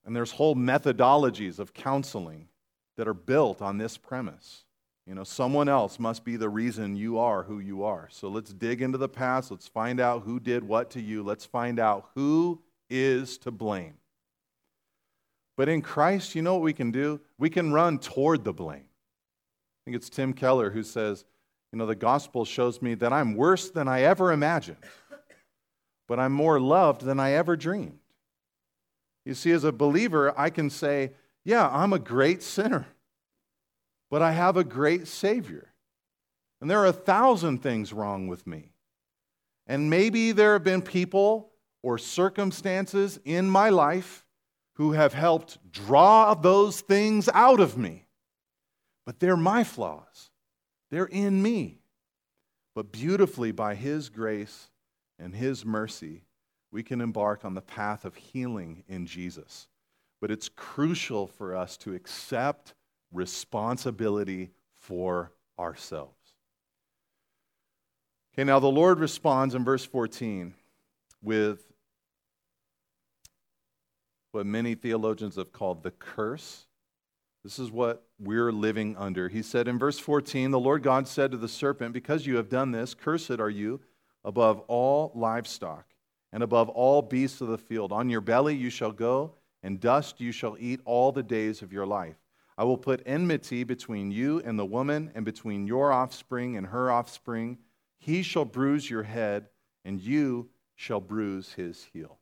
[0.06, 2.50] And there's whole methodologies of counseling
[2.98, 4.66] that are built on this premise.
[5.06, 8.08] You know, someone else must be the reason you are who you are.
[8.10, 9.52] So let's dig into the past.
[9.52, 11.24] Let's find out who did what to you.
[11.24, 13.96] Let's find out who is to blame.
[15.58, 17.20] But in Christ, you know what we can do?
[17.38, 18.86] We can run toward the blame.
[18.86, 21.26] I think it's Tim Keller who says,
[21.72, 24.78] you know, the gospel shows me that I'm worse than I ever imagined,
[26.08, 28.00] but I'm more loved than I ever dreamed.
[29.26, 31.12] You see, as a believer, I can say,
[31.44, 32.88] yeah, I'm a great sinner,
[34.14, 35.74] but I have a great Savior.
[36.62, 38.76] And there are a thousand things wrong with me.
[39.66, 41.50] And maybe there have been people
[41.82, 44.24] or circumstances in my life
[44.74, 48.06] who have helped draw those things out of me.
[49.04, 50.30] But they're my flaws,
[50.92, 51.80] they're in me.
[52.76, 54.70] But beautifully, by His grace
[55.18, 56.22] and His mercy,
[56.72, 59.68] we can embark on the path of healing in Jesus.
[60.22, 62.76] But it's crucial for us to accept
[63.14, 66.18] responsibility for ourselves.
[68.34, 70.56] Okay, now the Lord responds in verse 14
[71.22, 71.72] with
[74.32, 76.66] what many theologians have called the curse.
[77.44, 79.30] This is what we're living under.
[79.30, 82.50] He said in verse 14, The Lord God said to the serpent, Because you have
[82.50, 83.82] done this, cursed are you
[84.24, 85.86] above all livestock
[86.32, 87.92] and above all beasts of the field.
[87.92, 91.72] On your belly you shall go, and dust you shall eat all the days of
[91.72, 92.16] your life.
[92.58, 96.92] I will put enmity between you and the woman, and between your offspring and her
[96.92, 97.58] offspring.
[97.98, 99.48] He shall bruise your head,
[99.86, 102.20] and you shall bruise his heel.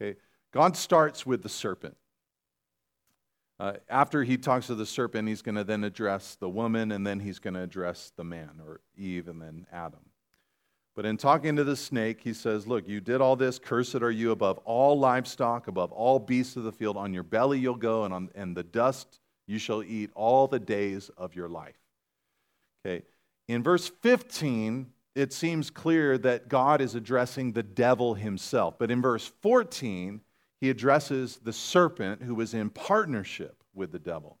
[0.00, 0.18] Okay,
[0.52, 1.96] God starts with the serpent.
[3.58, 7.06] Uh, after he talks to the serpent, he's going to then address the woman, and
[7.06, 10.10] then he's going to address the man, or Eve, and then Adam.
[10.94, 13.58] But in talking to the snake, he says, Look, you did all this.
[13.58, 16.96] Cursed are you above all livestock, above all beasts of the field.
[16.96, 20.58] On your belly you'll go, and on and the dust you shall eat all the
[20.58, 21.78] days of your life.
[22.84, 23.04] Okay.
[23.48, 28.78] In verse 15, it seems clear that God is addressing the devil himself.
[28.78, 30.20] But in verse 14,
[30.60, 34.38] he addresses the serpent who was in partnership with the devil.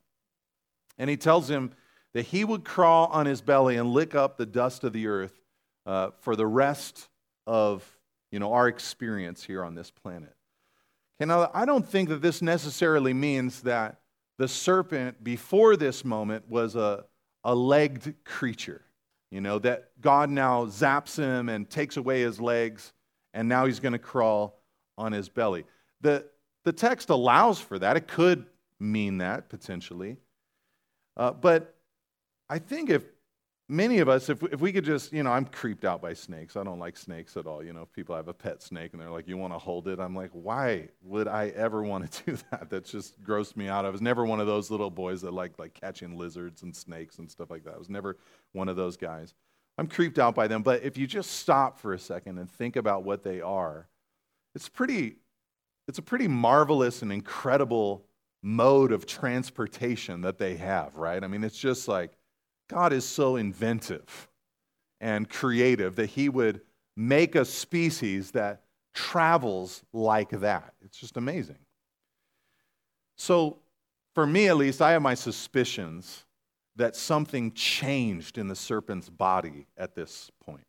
[0.98, 1.72] And he tells him
[2.14, 5.38] that he would crawl on his belly and lick up the dust of the earth
[5.84, 7.08] uh, for the rest
[7.46, 7.96] of
[8.30, 10.34] you know, our experience here on this planet.
[11.18, 14.00] Okay, now, I don't think that this necessarily means that
[14.38, 17.04] the serpent before this moment was a,
[17.44, 18.82] a legged creature.
[19.30, 22.92] You know, that God now zaps him and takes away his legs,
[23.34, 24.60] and now he's going to crawl
[24.96, 25.64] on his belly.
[26.00, 26.26] The,
[26.64, 27.96] the text allows for that.
[27.96, 28.46] It could
[28.78, 30.16] mean that potentially.
[31.16, 31.74] Uh, but
[32.48, 33.04] I think if
[33.68, 36.56] many of us, if, if we could just, you know, I'm creeped out by snakes.
[36.56, 37.64] I don't like snakes at all.
[37.64, 39.88] You know, if people have a pet snake and they're like, you want to hold
[39.88, 39.98] it?
[39.98, 42.70] I'm like, why would I ever want to do that?
[42.70, 43.84] That just grossed me out.
[43.84, 47.18] I was never one of those little boys that like like catching lizards and snakes
[47.18, 47.74] and stuff like that.
[47.74, 48.16] I was never
[48.52, 49.34] one of those guys.
[49.78, 50.62] I'm creeped out by them.
[50.62, 53.88] But if you just stop for a second and think about what they are,
[54.54, 55.16] it's pretty,
[55.86, 58.06] it's a pretty marvelous and incredible
[58.42, 61.22] mode of transportation that they have, right?
[61.22, 62.15] I mean, it's just like
[62.68, 64.28] God is so inventive
[65.00, 66.60] and creative that He would
[66.96, 68.62] make a species that
[68.94, 70.74] travels like that.
[70.84, 71.58] It's just amazing.
[73.16, 73.58] So,
[74.14, 76.24] for me at least, I have my suspicions
[76.76, 80.64] that something changed in the serpent's body at this point.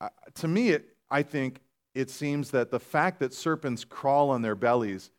[0.00, 1.60] Uh, to me, it, I think
[1.94, 5.10] it seems that the fact that serpents crawl on their bellies,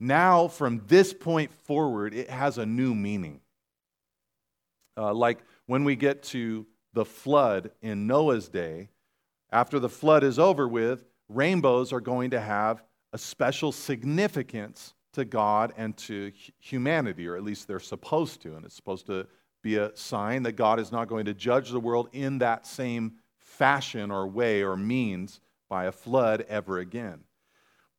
[0.00, 3.40] now from this point forward, it has a new meaning.
[4.96, 8.88] Uh, like when we get to the flood in Noah's day,
[9.50, 12.82] after the flood is over with, rainbows are going to have
[13.12, 18.54] a special significance to God and to humanity, or at least they're supposed to.
[18.56, 19.26] And it's supposed to
[19.62, 23.14] be a sign that God is not going to judge the world in that same
[23.38, 27.20] fashion or way or means by a flood ever again.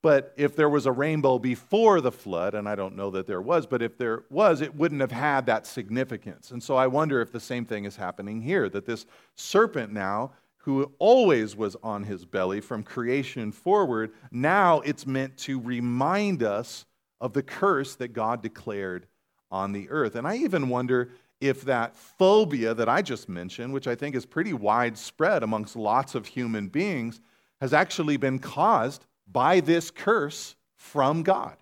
[0.04, 3.42] But if there was a rainbow before the flood, and I don't know that there
[3.42, 6.52] was, but if there was, it wouldn't have had that significance.
[6.52, 10.32] And so I wonder if the same thing is happening here that this serpent now,
[10.58, 16.86] who always was on his belly from creation forward, now it's meant to remind us
[17.20, 19.08] of the curse that God declared
[19.50, 20.16] on the earth.
[20.16, 24.26] And I even wonder if that phobia that I just mentioned, which I think is
[24.26, 27.20] pretty widespread amongst lots of human beings,
[27.62, 31.56] has actually been caused by this curse from God.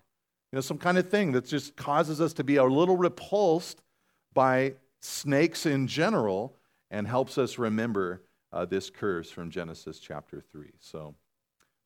[0.51, 3.81] You know, some kind of thing that just causes us to be a little repulsed
[4.33, 6.55] by snakes in general
[6.91, 8.21] and helps us remember
[8.53, 10.71] uh, this curse from Genesis chapter 3.
[10.79, 11.15] So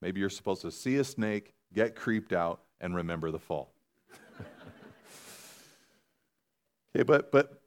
[0.02, 3.74] maybe you're supposed to see a snake, get creeped out, and remember the fall.
[6.96, 7.62] okay, but, but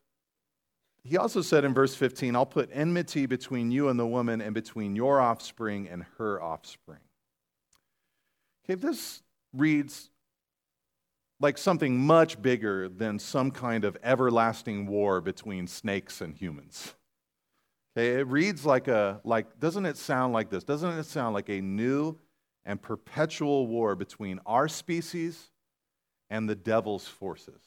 [1.04, 4.54] he also said in verse 15, I'll put enmity between you and the woman, and
[4.54, 7.00] between your offspring and her offspring.
[8.64, 10.10] Okay, this reads
[11.40, 16.94] like something much bigger than some kind of everlasting war between snakes and humans.
[17.96, 20.64] Okay, it reads like a like doesn't it sound like this?
[20.64, 22.16] Doesn't it sound like a new
[22.64, 25.50] and perpetual war between our species
[26.30, 27.60] and the devil's forces?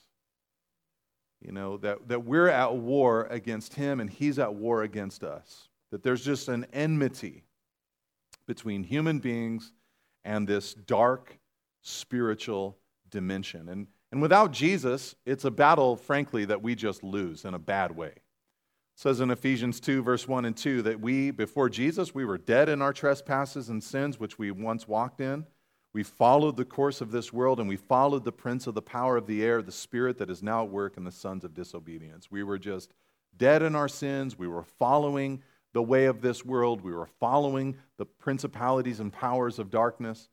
[1.42, 5.70] You know, that, that we're at war against him and he's at war against us.
[5.92, 7.44] That there's just an enmity
[8.48, 9.72] between human beings
[10.26, 11.38] and this dark
[11.82, 12.78] spiritual
[13.10, 13.70] dimension.
[13.70, 17.96] And, and without Jesus, it's a battle, frankly, that we just lose in a bad
[17.96, 18.08] way.
[18.08, 18.22] It
[18.96, 22.68] says in Ephesians 2, verse 1 and 2, that we, before Jesus, we were dead
[22.68, 25.46] in our trespasses and sins which we once walked in.
[25.94, 29.16] We followed the course of this world and we followed the prince of the power
[29.16, 32.30] of the air, the spirit that is now at work in the sons of disobedience.
[32.30, 32.94] We were just
[33.38, 34.38] dead in our sins.
[34.38, 35.42] We were following
[35.76, 36.82] the way of this world.
[36.82, 40.30] We were following the principalities and powers of darkness.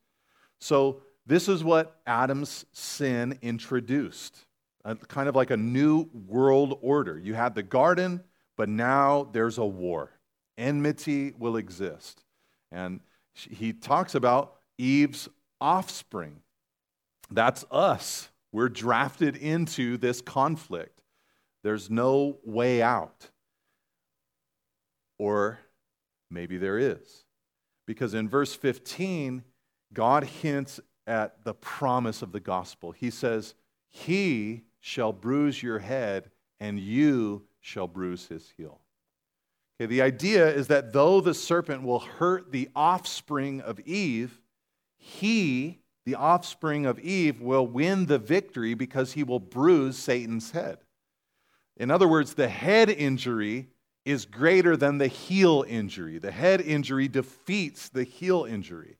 [0.59, 4.45] So, this is what Adam's sin introduced
[4.85, 7.17] a, kind of like a new world order.
[7.17, 8.23] You had the garden,
[8.57, 10.11] but now there's a war.
[10.57, 12.23] Enmity will exist.
[12.71, 12.99] And
[13.33, 15.29] he talks about Eve's
[15.61, 16.41] offspring.
[17.31, 18.29] That's us.
[18.51, 21.01] We're drafted into this conflict.
[21.63, 23.29] There's no way out.
[25.23, 25.59] Or
[26.29, 27.23] maybe there is.
[27.87, 29.41] Because in verse 15,
[29.93, 32.91] God hints at the promise of the gospel.
[32.91, 33.55] He says,
[33.89, 38.81] He shall bruise your head, and you shall bruise his heel.
[39.79, 44.41] Okay, the idea is that though the serpent will hurt the offspring of Eve,
[44.97, 50.79] he, the offspring of Eve, will win the victory because he will bruise Satan's head.
[51.77, 53.69] In other words, the head injury
[54.05, 56.19] is greater than the heel injury.
[56.19, 58.97] The head injury defeats the heel injury.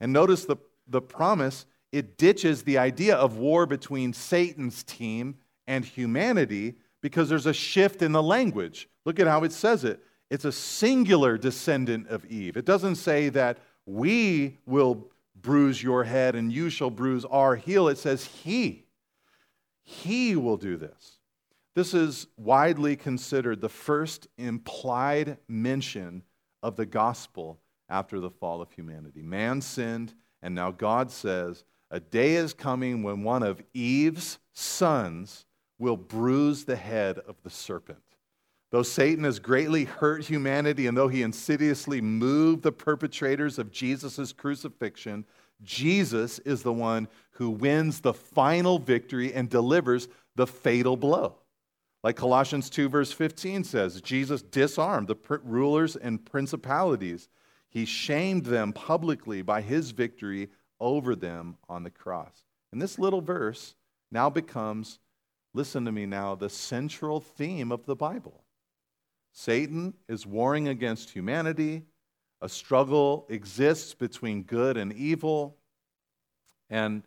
[0.00, 5.36] And notice the, the promise, it ditches the idea of war between Satan's team
[5.66, 8.88] and humanity because there's a shift in the language.
[9.04, 10.00] Look at how it says it.
[10.30, 12.56] It's a singular descendant of Eve.
[12.56, 15.08] It doesn't say that we will
[15.40, 17.88] bruise your head and you shall bruise our heel.
[17.88, 18.84] It says he.
[19.82, 21.17] He will do this.
[21.74, 26.22] This is widely considered the first implied mention
[26.62, 29.22] of the gospel after the fall of humanity.
[29.22, 35.46] Man sinned, and now God says, A day is coming when one of Eve's sons
[35.78, 38.02] will bruise the head of the serpent.
[38.70, 44.32] Though Satan has greatly hurt humanity and though he insidiously moved the perpetrators of Jesus'
[44.32, 45.24] crucifixion,
[45.62, 51.36] Jesus is the one who wins the final victory and delivers the fatal blow.
[52.04, 57.28] Like Colossians 2, verse 15 says, Jesus disarmed the rulers and principalities.
[57.68, 60.48] He shamed them publicly by his victory
[60.80, 62.44] over them on the cross.
[62.72, 63.74] And this little verse
[64.10, 65.00] now becomes,
[65.54, 68.44] listen to me now, the central theme of the Bible.
[69.32, 71.82] Satan is warring against humanity.
[72.40, 75.56] A struggle exists between good and evil.
[76.70, 77.02] And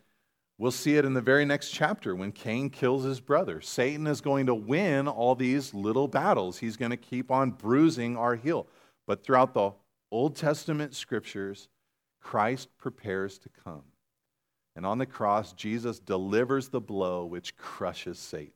[0.57, 3.61] we'll see it in the very next chapter when Cain kills his brother.
[3.61, 8.17] Satan is going to win all these little battles, he's going to keep on bruising
[8.17, 8.67] our heel.
[9.07, 9.71] But throughout the
[10.11, 11.69] Old Testament scriptures,
[12.21, 13.83] Christ prepares to come.
[14.75, 18.53] And on the cross, Jesus delivers the blow which crushes Satan.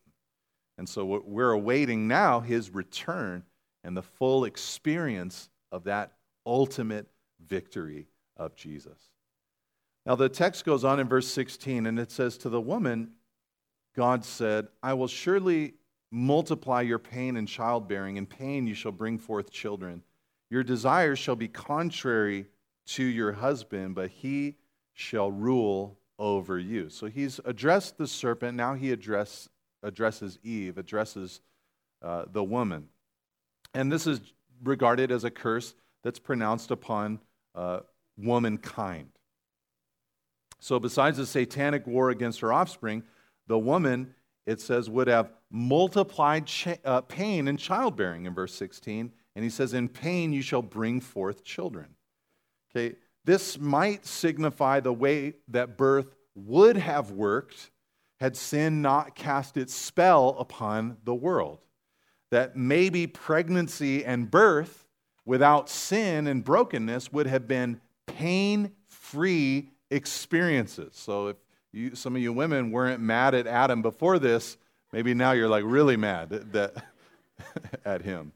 [0.77, 3.43] And so we're awaiting now his return
[3.83, 6.13] and the full experience of that
[6.45, 7.07] ultimate
[7.45, 8.99] victory of Jesus.
[10.05, 13.11] Now, the text goes on in verse 16, and it says, To the woman,
[13.95, 15.75] God said, I will surely
[16.11, 18.17] multiply your pain in childbearing.
[18.17, 20.03] In pain you shall bring forth children.
[20.49, 22.45] Your desires shall be contrary
[22.87, 24.55] to your husband, but he
[24.93, 26.89] shall rule over you.
[26.89, 28.55] So he's addressed the serpent.
[28.55, 29.49] Now he address,
[29.83, 31.41] addresses Eve, addresses
[32.01, 32.87] uh, the woman.
[33.73, 34.21] And this is
[34.63, 37.19] regarded as a curse that's pronounced upon
[37.55, 37.79] uh,
[38.17, 39.09] womankind.
[40.59, 43.03] So, besides the satanic war against her offspring,
[43.47, 49.11] the woman, it says, would have multiplied cha- uh, pain in childbearing in verse 16.
[49.35, 51.87] And he says, In pain you shall bring forth children.
[52.71, 52.95] Okay,
[53.25, 57.71] this might signify the way that birth would have worked
[58.19, 61.59] had sin not cast its spell upon the world
[62.31, 64.85] that maybe pregnancy and birth
[65.25, 70.93] without sin and brokenness would have been pain free experiences.
[70.95, 71.37] So if
[71.71, 74.57] you, some of you women weren't mad at Adam before this,
[74.91, 76.85] maybe now you're like really mad at, that,
[77.85, 78.31] at him.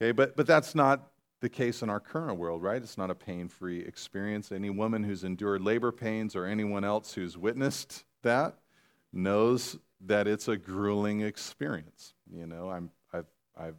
[0.00, 2.82] Okay, but, but that's not the case in our current world, right?
[2.82, 4.52] It's not a pain free experience.
[4.52, 8.58] Any woman who's endured labor pains or anyone else who's witnessed that
[9.12, 9.76] knows
[10.06, 12.14] that it's a grueling experience.
[12.32, 13.26] You know, I'm, I've,
[13.58, 13.76] I've,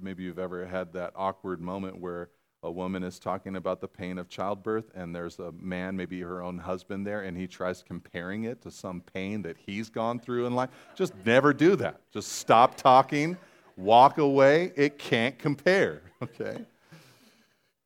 [0.00, 2.30] maybe you've ever had that awkward moment where
[2.62, 6.42] a woman is talking about the pain of childbirth and there's a man, maybe her
[6.42, 10.46] own husband there, and he tries comparing it to some pain that he's gone through
[10.46, 10.70] in life.
[10.94, 12.00] Just never do that.
[12.12, 13.36] Just stop talking,
[13.76, 14.72] walk away.
[14.76, 16.64] It can't compare, okay?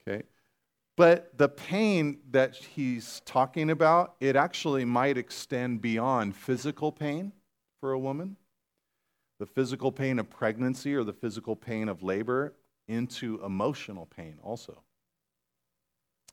[0.09, 0.23] Okay?
[0.97, 7.33] But the pain that he's talking about, it actually might extend beyond physical pain
[7.81, 8.37] for a woman,
[9.39, 12.55] the physical pain of pregnancy or the physical pain of labor,
[12.89, 14.83] into emotional pain also.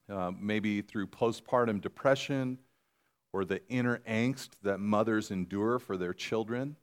[0.10, 2.58] Uh, maybe through postpartum depression
[3.32, 6.76] or the inner angst that mothers endure for their children,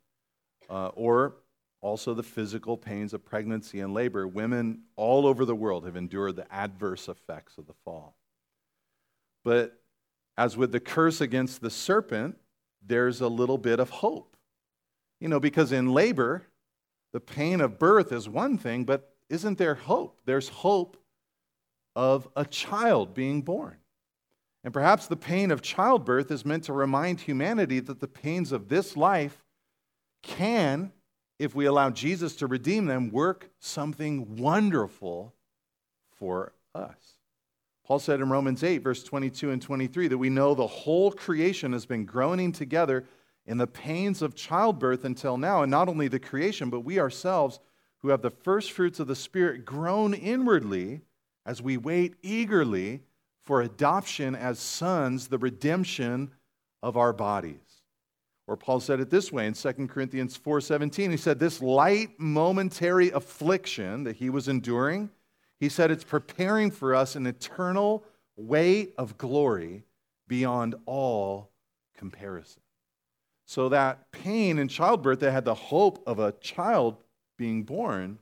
[0.71, 1.35] uh, or
[1.81, 4.29] also the physical pains of pregnancy and labor.
[4.29, 8.17] Women all over the world have endured the adverse effects of the fall.
[9.45, 9.81] But
[10.37, 12.37] as with the curse against the serpent,
[12.85, 14.37] there's a little bit of hope.
[15.21, 16.47] You know, because in labor,
[17.13, 20.21] the pain of birth is one thing, but isn't there hope?
[20.25, 20.97] There's hope
[21.95, 23.77] of a child being born.
[24.63, 28.69] And perhaps the pain of childbirth is meant to remind humanity that the pains of
[28.69, 29.45] this life
[30.23, 30.93] can,
[31.39, 35.35] if we allow Jesus to redeem them, work something wonderful
[36.17, 37.15] for us.
[37.87, 41.73] Paul said in Romans 8, verse 22 and 23, that we know the whole creation
[41.73, 43.07] has been groaning together
[43.47, 45.63] in the pains of childbirth until now.
[45.63, 47.61] And not only the creation, but we ourselves
[48.03, 51.01] who have the first fruits of the Spirit groan inwardly
[51.45, 53.03] as we wait eagerly
[53.45, 56.33] for adoption as sons, the redemption
[56.83, 57.83] of our bodies.
[58.49, 61.11] Or Paul said it this way in 2 Corinthians 4:17.
[61.11, 65.11] He said, This light momentary affliction that he was enduring,
[65.59, 68.05] he said it's preparing for us an eternal
[68.37, 69.85] weight of glory
[70.29, 71.51] beyond all
[71.97, 72.63] comparison.
[73.47, 76.97] So that pain in childbirth that had the hope of a child
[77.37, 78.19] being born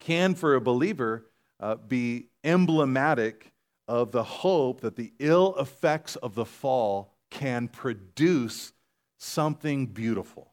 [0.00, 1.26] can, for a believer,
[1.60, 3.52] uh, be emblematic
[3.88, 8.72] of the hope that the ill effects of the fall can produce
[9.18, 10.52] something beautiful.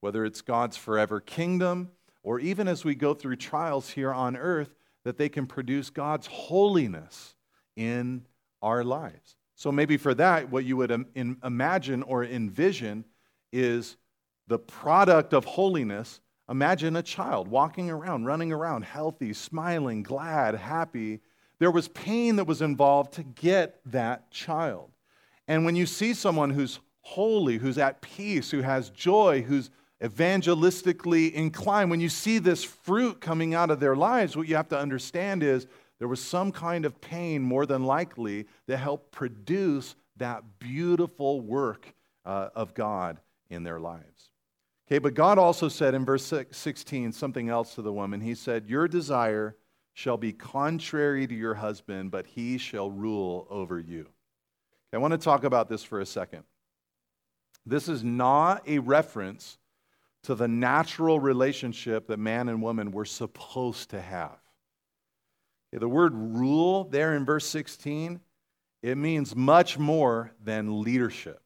[0.00, 1.90] whether it's God's forever kingdom,
[2.22, 4.74] or even as we go through trials here on earth,
[5.04, 7.34] that they can produce God's holiness
[7.76, 8.26] in
[8.60, 9.36] our lives.
[9.54, 13.04] So maybe for that, what you would imagine or envision
[13.52, 13.96] is
[14.46, 16.20] the product of holiness.
[16.48, 21.20] Imagine a child walking around, running around, healthy, smiling, glad, happy.
[21.58, 24.90] There was pain that was involved to get that child.
[25.46, 29.70] And when you see someone who's holy, who's at peace, who has joy, who's
[30.02, 34.68] evangelistically inclined, when you see this fruit coming out of their lives, what you have
[34.68, 35.66] to understand is
[35.98, 41.92] there was some kind of pain, more than likely, that helped produce that beautiful work
[42.24, 43.20] uh, of God
[43.50, 44.30] in their lives.
[44.88, 48.22] Okay, but God also said in verse 16 something else to the woman.
[48.22, 49.54] He said, Your desire
[49.92, 54.00] shall be contrary to your husband, but he shall rule over you.
[54.00, 56.44] Okay, I want to talk about this for a second.
[57.66, 59.58] This is not a reference
[60.22, 64.38] to the natural relationship that man and woman were supposed to have.
[65.70, 68.20] Okay, the word rule there in verse 16,
[68.82, 71.42] it means much more than leadership.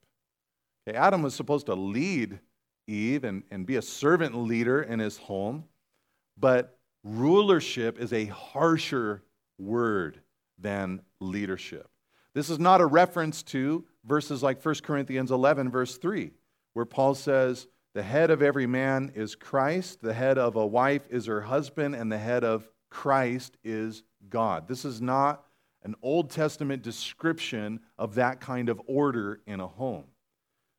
[0.86, 2.38] Okay, Adam was supposed to lead
[2.86, 5.64] Eve and, and be a servant leader in his home,
[6.38, 9.22] but rulership is a harsher
[9.58, 10.20] word
[10.58, 11.88] than leadership.
[12.34, 16.30] This is not a reference to verses like 1 Corinthians 11, verse 3,
[16.72, 21.06] where Paul says, The head of every man is Christ, the head of a wife
[21.10, 24.66] is her husband, and the head of Christ is God.
[24.66, 25.44] This is not
[25.84, 30.04] an Old Testament description of that kind of order in a home.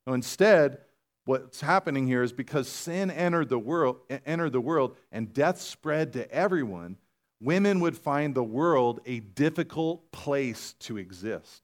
[0.07, 0.79] Now, instead,
[1.25, 6.13] what's happening here is because sin entered the world, entered the world and death spread
[6.13, 6.97] to everyone,
[7.41, 11.63] women would find the world a difficult place to exist.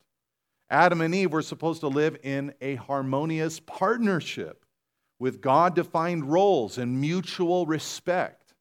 [0.69, 4.65] Adam and Eve were supposed to live in a harmonious partnership
[5.17, 8.53] with God defined roles and mutual respect.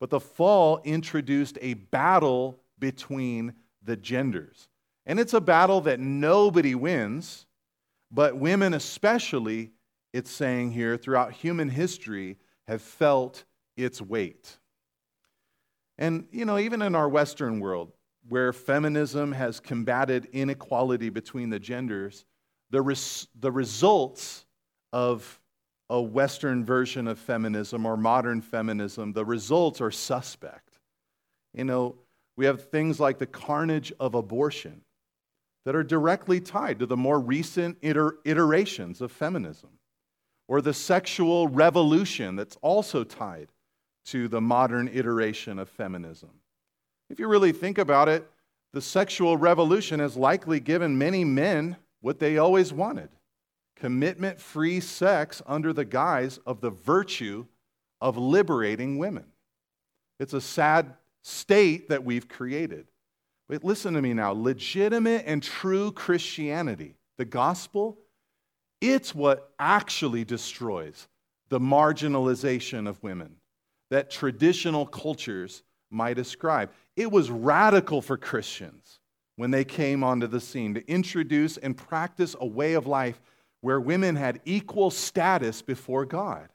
[0.00, 4.68] But the fall introduced a battle between the genders.
[5.06, 7.46] And it's a battle that nobody wins
[8.12, 9.70] but women, especially,
[10.12, 12.36] it's saying here, throughout human history,
[12.66, 13.44] have felt
[13.76, 14.58] its weight.
[15.98, 17.92] And, you know, even in our Western world,
[18.28, 22.24] where feminism has combated inequality between the genders,
[22.70, 24.46] the, res- the results
[24.92, 25.40] of
[25.90, 30.78] a Western version of feminism or modern feminism, the results are suspect.
[31.52, 31.96] You know,
[32.36, 34.82] we have things like the carnage of abortion
[35.64, 39.70] that are directly tied to the more recent iter- iterations of feminism,
[40.52, 43.48] or the sexual revolution that's also tied
[44.04, 46.28] to the modern iteration of feminism.
[47.08, 48.30] If you really think about it,
[48.74, 53.08] the sexual revolution has likely given many men what they always wanted
[53.76, 57.46] commitment free sex under the guise of the virtue
[58.02, 59.24] of liberating women.
[60.20, 60.92] It's a sad
[61.22, 62.88] state that we've created.
[63.48, 68.01] But listen to me now legitimate and true Christianity, the gospel,
[68.82, 71.06] it's what actually destroys
[71.48, 73.36] the marginalization of women
[73.90, 76.70] that traditional cultures might ascribe.
[76.96, 78.98] It was radical for Christians
[79.36, 83.20] when they came onto the scene to introduce and practice a way of life
[83.60, 86.48] where women had equal status before God.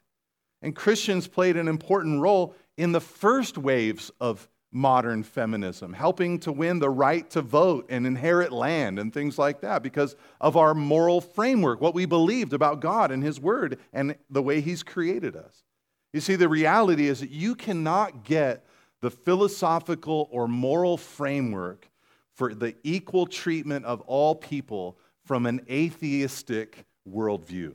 [0.60, 6.52] And Christians played an important role in the first waves of modern feminism, helping to
[6.52, 10.74] win the right to vote and inherit land and things like that because of our
[10.74, 15.36] moral framework, what we believed about God and His Word and the way He's created
[15.36, 15.64] us.
[16.12, 18.64] You see, the reality is that you cannot get
[19.00, 21.88] the philosophical or moral framework
[22.34, 27.74] for the equal treatment of all people from an atheistic worldview.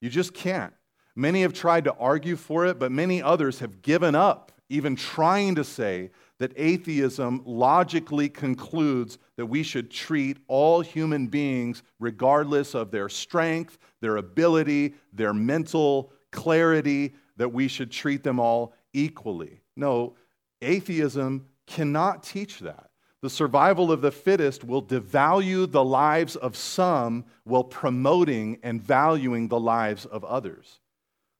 [0.00, 0.72] You just can't.
[1.16, 5.54] Many have tried to argue for it, but many others have given up even trying
[5.54, 6.10] to say
[6.40, 13.78] that atheism logically concludes that we should treat all human beings, regardless of their strength,
[14.00, 19.60] their ability, their mental clarity, that we should treat them all equally.
[19.76, 20.16] No,
[20.60, 22.90] atheism cannot teach that.
[23.22, 29.48] The survival of the fittest will devalue the lives of some while promoting and valuing
[29.48, 30.80] the lives of others.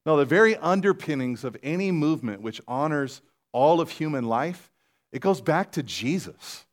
[0.07, 3.21] Now, the very underpinnings of any movement which honors
[3.53, 4.71] all of human life
[5.15, 6.67] it goes back to Jesus.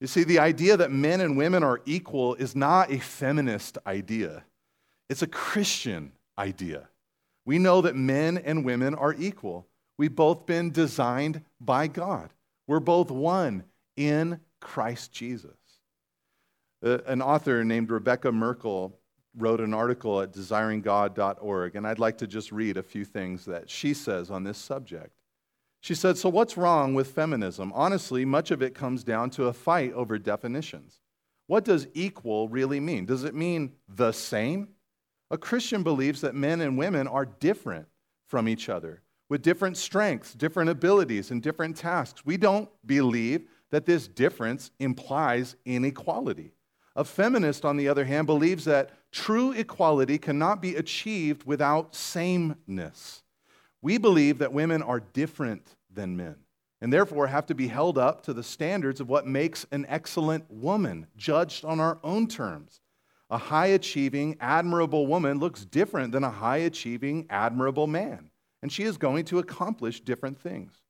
[0.00, 4.44] You see, the idea that men and women are equal is not a feminist idea,
[5.10, 6.88] it's a Christian idea.
[7.44, 9.66] We know that men and women are equal.
[9.98, 12.30] We've both been designed by God,
[12.66, 13.64] we're both one
[13.98, 15.50] in Christ Jesus.
[16.82, 18.98] Uh, an author named Rebekah Merkle
[19.36, 23.68] wrote an article at desiringgod.org, and I'd like to just read a few things that
[23.68, 25.23] she says on this subject.
[25.84, 27.70] She said, So, what's wrong with feminism?
[27.74, 31.02] Honestly, much of it comes down to a fight over definitions.
[31.46, 33.04] What does equal really mean?
[33.04, 34.68] Does it mean the same?
[35.30, 37.86] A Christian believes that men and women are different
[38.26, 42.24] from each other, with different strengths, different abilities, and different tasks.
[42.24, 46.54] We don't believe that this difference implies inequality.
[46.96, 53.23] A feminist, on the other hand, believes that true equality cannot be achieved without sameness.
[53.84, 56.36] We believe that women are different than men
[56.80, 60.50] and therefore have to be held up to the standards of what makes an excellent
[60.50, 62.80] woman, judged on our own terms.
[63.28, 68.30] A high achieving, admirable woman looks different than a high achieving, admirable man,
[68.62, 70.80] and she is going to accomplish different things.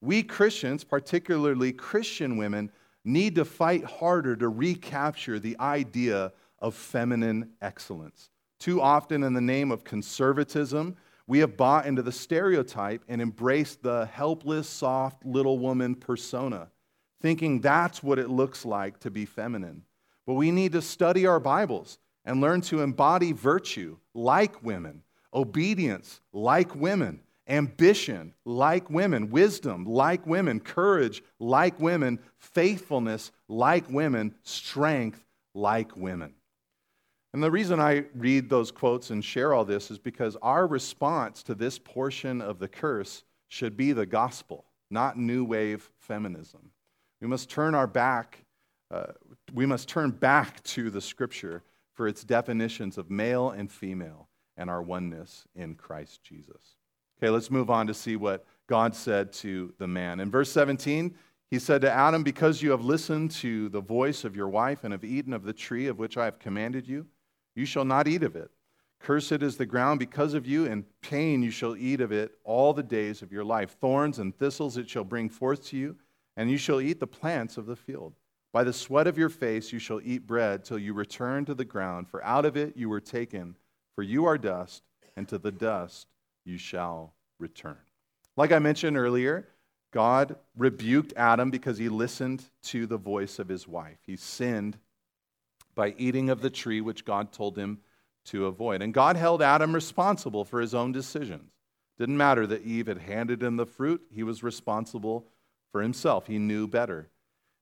[0.00, 2.72] We Christians, particularly Christian women,
[3.04, 8.30] need to fight harder to recapture the idea of feminine excellence.
[8.58, 10.96] Too often, in the name of conservatism,
[11.28, 16.70] we have bought into the stereotype and embraced the helpless, soft little woman persona,
[17.20, 19.82] thinking that's what it looks like to be feminine.
[20.26, 25.02] But we need to study our Bibles and learn to embody virtue like women,
[25.34, 34.34] obedience like women, ambition like women, wisdom like women, courage like women, faithfulness like women,
[34.44, 35.22] strength
[35.54, 36.32] like women.
[37.34, 41.42] And the reason I read those quotes and share all this is because our response
[41.44, 46.70] to this portion of the curse should be the gospel, not new wave feminism.
[47.20, 48.44] We must turn our back,
[48.90, 49.12] uh,
[49.52, 51.62] we must turn back to the scripture
[51.92, 56.76] for its definitions of male and female and our oneness in Christ Jesus.
[57.18, 60.20] Okay, let's move on to see what God said to the man.
[60.20, 61.14] In verse 17,
[61.50, 64.92] he said to Adam, Because you have listened to the voice of your wife and
[64.92, 67.06] have eaten of the tree of which I have commanded you,
[67.58, 68.50] you shall not eat of it.
[69.00, 72.72] Cursed is the ground because of you, and pain you shall eat of it all
[72.72, 73.76] the days of your life.
[73.80, 75.96] Thorns and thistles it shall bring forth to you,
[76.36, 78.14] and you shall eat the plants of the field.
[78.52, 81.64] By the sweat of your face you shall eat bread till you return to the
[81.64, 83.56] ground, for out of it you were taken,
[83.94, 84.84] for you are dust,
[85.16, 86.06] and to the dust
[86.44, 87.78] you shall return.
[88.36, 89.48] Like I mentioned earlier,
[89.92, 93.98] God rebuked Adam because he listened to the voice of his wife.
[94.06, 94.78] He sinned
[95.78, 97.78] by eating of the tree which God told him
[98.24, 98.82] to avoid.
[98.82, 101.52] And God held Adam responsible for his own decisions.
[102.00, 105.28] Didn't matter that Eve had handed him the fruit, he was responsible
[105.70, 106.26] for himself.
[106.26, 107.08] He knew better.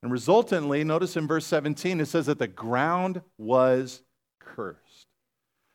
[0.03, 4.03] And resultantly, notice in verse 17, it says that the ground was
[4.41, 5.09] cursed.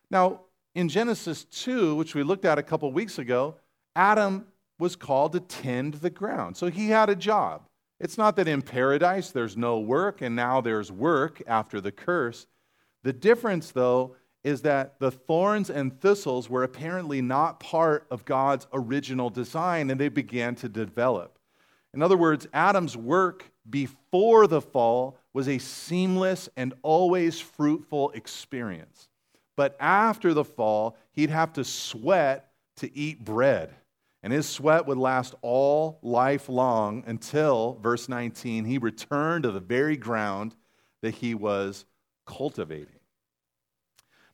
[0.10, 0.42] Now,
[0.74, 3.56] in Genesis 2, which we looked at a couple weeks ago,
[3.96, 4.48] Adam
[4.80, 6.58] was called to tend the ground.
[6.58, 7.62] So he had a job.
[8.02, 12.47] It's not that in paradise there's no work and now there's work after the curse.
[13.04, 18.66] The difference, though, is that the thorns and thistles were apparently not part of God's
[18.74, 21.38] original design and they began to develop.
[21.93, 29.10] In other words, Adam's work before the fall was a seamless and always fruitful experience.
[29.56, 33.76] But after the fall, he'd have to sweat to eat bread.
[34.24, 39.59] And his sweat would last all life long until, verse 19, he returned to the
[39.59, 40.55] very ground
[41.01, 41.86] that he was
[42.26, 42.99] cultivating.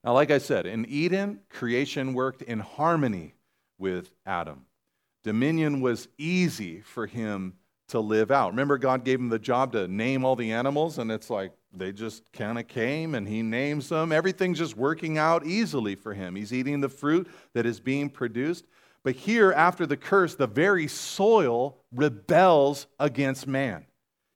[0.03, 3.35] Now, like I said, in Eden, creation worked in harmony
[3.77, 4.65] with Adam.
[5.23, 7.53] Dominion was easy for him
[7.89, 8.51] to live out.
[8.51, 11.91] Remember, God gave him the job to name all the animals, and it's like they
[11.91, 14.11] just kind of came and he names them.
[14.11, 16.35] Everything's just working out easily for him.
[16.35, 18.65] He's eating the fruit that is being produced.
[19.03, 23.85] But here, after the curse, the very soil rebels against man.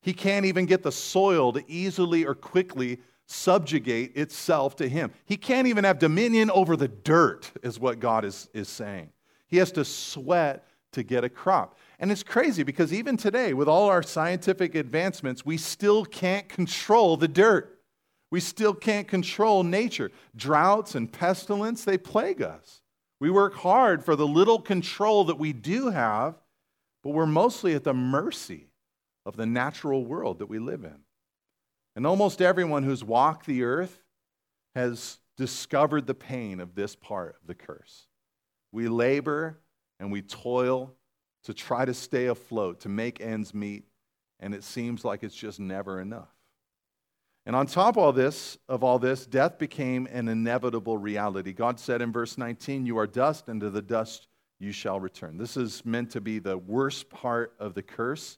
[0.02, 5.12] He can't even get the soil to easily or quickly subjugate itself to him.
[5.26, 9.10] He can't even have dominion over the dirt, is what God is, is saying.
[9.48, 11.78] He has to sweat to get a crop.
[12.00, 17.16] And it's crazy because even today, with all our scientific advancements, we still can't control
[17.16, 17.80] the dirt.
[18.32, 20.12] We still can't control nature.
[20.36, 22.81] Droughts and pestilence, they plague us.
[23.22, 26.34] We work hard for the little control that we do have,
[27.04, 28.72] but we're mostly at the mercy
[29.28, 30.98] of the natural world that we live in.
[31.96, 34.02] And almost everyone who's walked the earth
[34.74, 38.08] has discovered the pain of this part of the curse.
[38.72, 39.60] We labor
[40.00, 40.96] and we toil
[41.44, 43.84] to try to stay afloat, to make ends meet,
[44.40, 46.34] and it seems like it's just never enough.
[47.52, 51.52] And on top of all this, of all this, death became an inevitable reality.
[51.52, 55.38] God said in verse 19, "You are dust, and to the dust you shall return."
[55.38, 58.38] This is meant to be the worst part of the curse.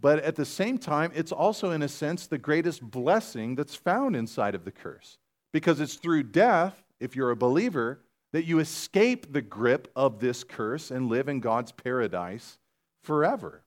[0.00, 4.16] But at the same time, it's also, in a sense, the greatest blessing that's found
[4.16, 5.18] inside of the curse.
[5.52, 8.00] because it's through death, if you're a believer,
[8.32, 12.58] that you escape the grip of this curse and live in God's paradise
[13.02, 13.62] forever.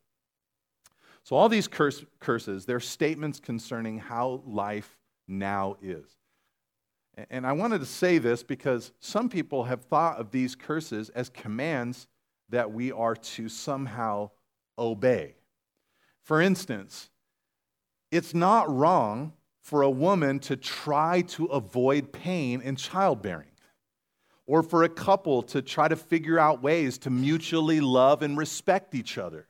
[1.26, 6.06] So, all these curse, curses, they're statements concerning how life now is.
[7.32, 11.30] And I wanted to say this because some people have thought of these curses as
[11.30, 12.06] commands
[12.50, 14.30] that we are to somehow
[14.78, 15.34] obey.
[16.22, 17.10] For instance,
[18.12, 23.50] it's not wrong for a woman to try to avoid pain in childbearing,
[24.46, 28.94] or for a couple to try to figure out ways to mutually love and respect
[28.94, 29.48] each other,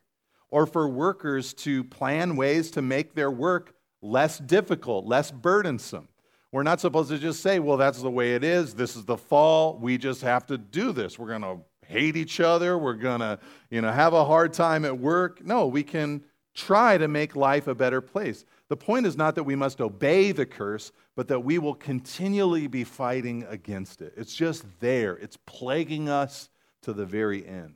[0.49, 6.07] or for workers to plan ways to make their work less difficult, less burdensome.
[6.51, 8.73] We're not supposed to just say, well, that's the way it is.
[8.73, 9.77] This is the fall.
[9.77, 11.19] We just have to do this.
[11.19, 12.77] We're going to hate each other.
[12.77, 13.39] We're going to,
[13.69, 15.43] you know, have a hard time at work.
[15.43, 16.23] No, we can
[16.53, 18.45] try to make life a better place.
[18.69, 22.67] The point is not that we must obey the curse, but that we will continually
[22.67, 24.13] be fighting against it.
[24.15, 26.49] It's just there, it's plaguing us
[26.83, 27.73] to the very end.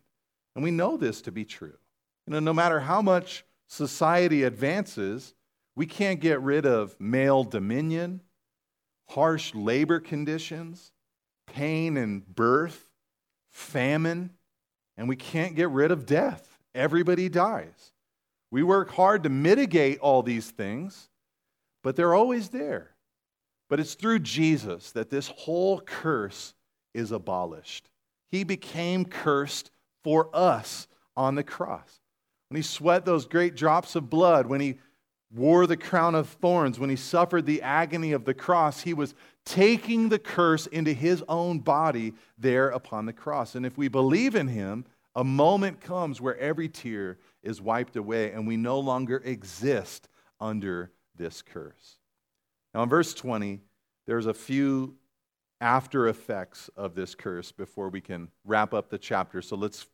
[0.56, 1.76] And we know this to be true.
[2.30, 5.34] You know, no matter how much society advances,
[5.76, 8.22] we can't get rid of male dominion,
[9.08, 10.92] harsh labor conditions,
[11.48, 12.92] pain and birth,
[13.50, 14.30] famine,
[14.96, 16.60] and we can't get rid of death.
[16.76, 17.94] Everybody dies.
[18.52, 21.10] We work hard to mitigate all these things,
[21.82, 22.92] but they're always there.
[23.72, 26.54] But it's through Jesus that this whole curse
[26.94, 27.90] is abolished.
[28.30, 29.72] He became cursed
[30.04, 31.99] for us on the cross.
[32.50, 34.80] When he sweat those great drops of blood, when he
[35.32, 39.14] wore the crown of thorns, when he suffered the agony of the cross, he was
[39.46, 43.54] taking the curse into his own body there upon the cross.
[43.56, 44.86] And if we believe in him,
[45.16, 50.08] a moment comes where every tear is wiped away and we no longer exist
[50.40, 51.98] under this curse.
[52.74, 53.60] Now, in verse 20,
[54.08, 54.96] there's a few
[55.62, 59.42] after effects of this curse before we can wrap up the chapter.
[59.42, 59.86] So let's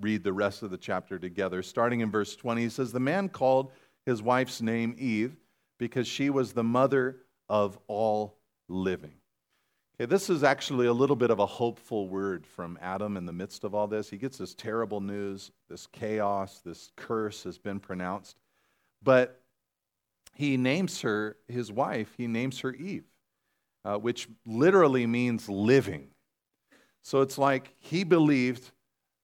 [0.00, 1.62] read the rest of the chapter together.
[1.62, 3.72] Starting in verse 20, he says, The man called
[4.06, 5.36] his wife's name Eve
[5.78, 7.18] because she was the mother
[7.48, 8.38] of all
[8.68, 9.14] living.
[9.96, 13.32] Okay, this is actually a little bit of a hopeful word from Adam in the
[13.32, 14.08] midst of all this.
[14.08, 18.36] He gets this terrible news, this chaos, this curse has been pronounced.
[19.02, 19.40] But
[20.34, 23.04] he names her, his wife, he names her Eve,
[23.84, 26.08] uh, which literally means living.
[27.02, 28.70] So it's like he believed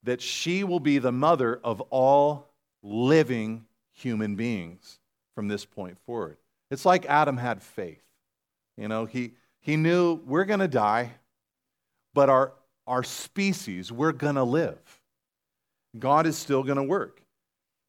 [0.04, 2.48] that she will be the mother of all
[2.82, 4.98] living human beings
[5.34, 6.36] from this point forward.
[6.70, 8.02] It's like Adam had faith.
[8.76, 11.12] You know, he he knew we're going to die,
[12.14, 12.52] but our,
[12.86, 14.78] our species, we're going to live.
[15.98, 17.22] God is still going to work.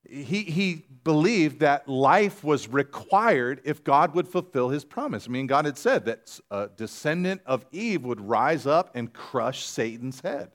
[0.08, 5.28] He, he believed that life was required if God would fulfill his promise.
[5.28, 9.66] I mean, God had said that a descendant of Eve would rise up and crush
[9.66, 10.52] Satan's head.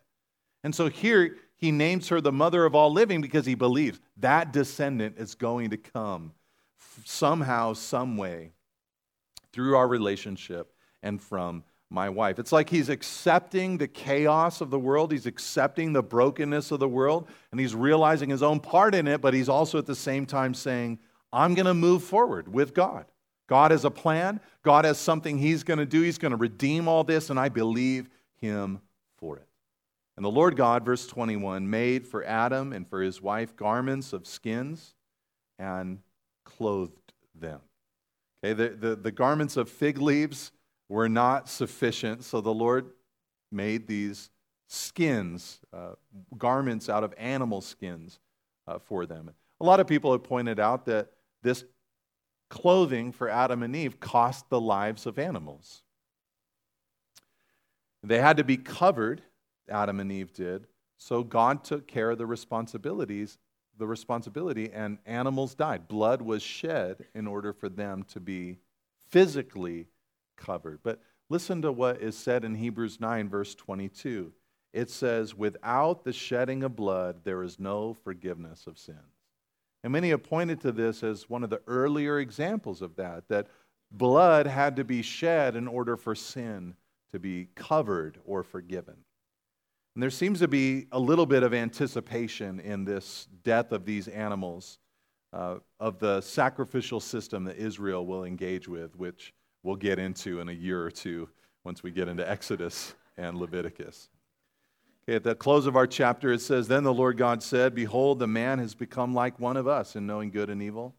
[0.64, 4.52] And so here he names her the mother of all living because he believes that
[4.52, 6.32] descendant is going to come
[7.04, 8.52] somehow, some way,
[9.52, 12.38] through our relationship and from my wife.
[12.38, 16.88] It's like he's accepting the chaos of the world, he's accepting the brokenness of the
[16.88, 20.26] world, and he's realizing his own part in it, but he's also at the same
[20.26, 20.98] time saying,
[21.32, 23.06] I'm going to move forward with God.
[23.46, 26.88] God has a plan, God has something he's going to do, he's going to redeem
[26.88, 28.08] all this, and I believe
[28.40, 28.80] him.
[30.16, 34.26] And the Lord God, verse 21, made for Adam and for his wife garments of
[34.26, 34.94] skins
[35.58, 35.98] and
[36.44, 37.60] clothed them.
[38.44, 40.52] Okay, the, the, the garments of fig leaves
[40.88, 42.90] were not sufficient, so the Lord
[43.50, 44.30] made these
[44.68, 45.94] skins, uh,
[46.36, 48.18] garments out of animal skins
[48.66, 49.30] uh, for them.
[49.60, 51.10] A lot of people have pointed out that
[51.42, 51.64] this
[52.50, 55.82] clothing for Adam and Eve cost the lives of animals.
[58.02, 59.22] They had to be covered,
[59.68, 60.66] Adam and Eve did,
[60.96, 63.38] so God took care of the responsibilities,
[63.78, 65.88] the responsibility, and animals died.
[65.88, 68.58] Blood was shed in order for them to be
[69.08, 69.86] physically
[70.36, 70.80] covered.
[70.82, 74.32] But listen to what is said in Hebrews 9, verse 22.
[74.72, 78.98] It says, Without the shedding of blood, there is no forgiveness of sins.
[79.82, 83.48] And many have pointed to this as one of the earlier examples of that, that
[83.90, 86.74] blood had to be shed in order for sin
[87.12, 88.96] to be covered or forgiven.
[89.94, 94.08] And there seems to be a little bit of anticipation in this death of these
[94.08, 94.78] animals
[95.32, 100.48] uh, of the sacrificial system that Israel will engage with, which we'll get into in
[100.48, 101.28] a year or two
[101.64, 104.10] once we get into Exodus and Leviticus.
[105.04, 108.18] Okay, at the close of our chapter, it says Then the Lord God said, Behold,
[108.18, 110.94] the man has become like one of us in knowing good and evil.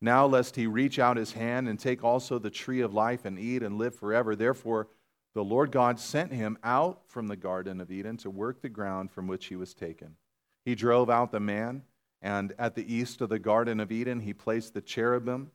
[0.00, 3.38] Now, lest he reach out his hand and take also the tree of life and
[3.38, 4.34] eat and live forever.
[4.34, 4.88] Therefore,
[5.34, 9.10] the Lord God sent him out from the Garden of Eden to work the ground
[9.10, 10.16] from which he was taken.
[10.64, 11.82] He drove out the man,
[12.20, 15.50] and at the east of the Garden of Eden, he placed the cherubim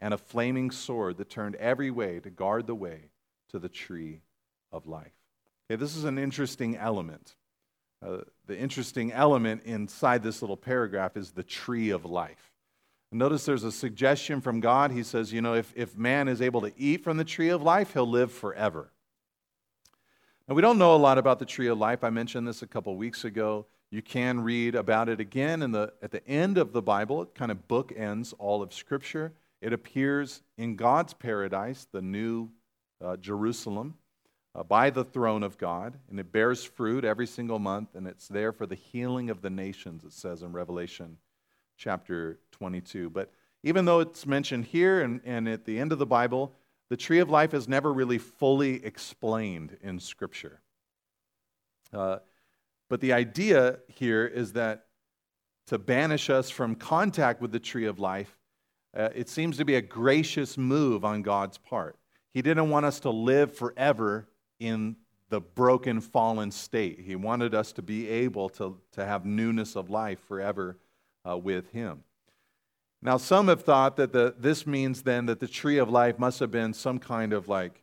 [0.00, 3.10] and a flaming sword that turned every way to guard the way
[3.50, 4.22] to the tree
[4.72, 5.12] of life.
[5.70, 7.36] Okay, this is an interesting element.
[8.04, 12.50] Uh, the interesting element inside this little paragraph is the tree of life.
[13.12, 14.92] Notice there's a suggestion from God.
[14.92, 17.62] He says, you know, if, if man is able to eat from the tree of
[17.62, 18.92] life, he'll live forever.
[20.50, 22.02] Now, we don't know a lot about the tree of life.
[22.02, 23.66] I mentioned this a couple weeks ago.
[23.92, 27.22] You can read about it again in the, at the end of the Bible.
[27.22, 29.32] It kind of bookends all of Scripture.
[29.62, 32.48] It appears in God's paradise, the new
[33.00, 33.94] uh, Jerusalem,
[34.56, 38.26] uh, by the throne of God, and it bears fruit every single month, and it's
[38.26, 41.16] there for the healing of the nations, it says in Revelation
[41.76, 43.08] chapter 22.
[43.08, 43.30] But
[43.62, 46.56] even though it's mentioned here and, and at the end of the Bible,
[46.90, 50.60] the tree of life is never really fully explained in Scripture.
[51.92, 52.18] Uh,
[52.88, 54.86] but the idea here is that
[55.68, 58.36] to banish us from contact with the tree of life,
[58.96, 61.96] uh, it seems to be a gracious move on God's part.
[62.34, 64.96] He didn't want us to live forever in
[65.28, 66.98] the broken, fallen state.
[66.98, 70.76] He wanted us to be able to, to have newness of life forever
[71.28, 72.02] uh, with him.
[73.02, 76.38] Now, some have thought that the, this means then that the tree of life must
[76.40, 77.82] have been some kind of like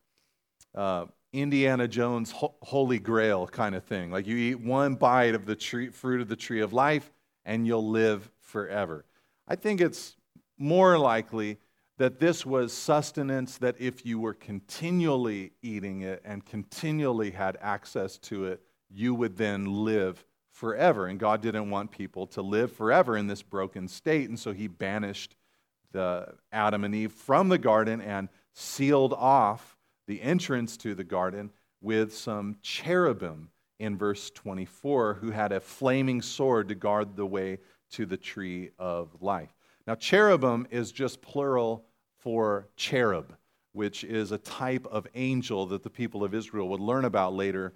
[0.75, 4.11] uh, Indiana Jones ho- holy grail kind of thing.
[4.11, 7.11] Like you eat one bite of the tree, fruit of the tree of life
[7.45, 9.05] and you'll live forever.
[9.47, 10.15] I think it's
[10.57, 11.57] more likely
[11.97, 18.17] that this was sustenance that if you were continually eating it and continually had access
[18.19, 20.23] to it, you would then live
[20.57, 21.05] forever.
[21.05, 24.27] And God didn't want people to live forever in this broken state.
[24.27, 25.35] And so he banished
[25.91, 29.77] the Adam and Eve from the garden and sealed off
[30.07, 36.23] the entrance to the garden with some cherubim in verse 24 who had a flaming
[36.23, 37.59] sword to guard the way
[37.91, 39.53] to the tree of life.
[39.85, 41.85] Now, cherubim is just plural
[42.17, 43.35] for cherub,
[43.73, 47.73] which is a type of angel that the people of Israel would learn about later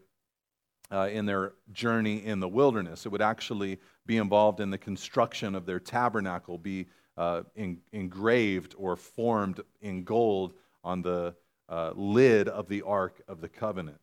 [0.92, 3.06] uh, in their journey in the wilderness.
[3.06, 6.88] It would actually be involved in the construction of their tabernacle, be
[7.18, 10.54] uh, in, engraved or formed in gold
[10.84, 11.36] on the
[11.70, 14.00] uh, lid of the Ark of the Covenant.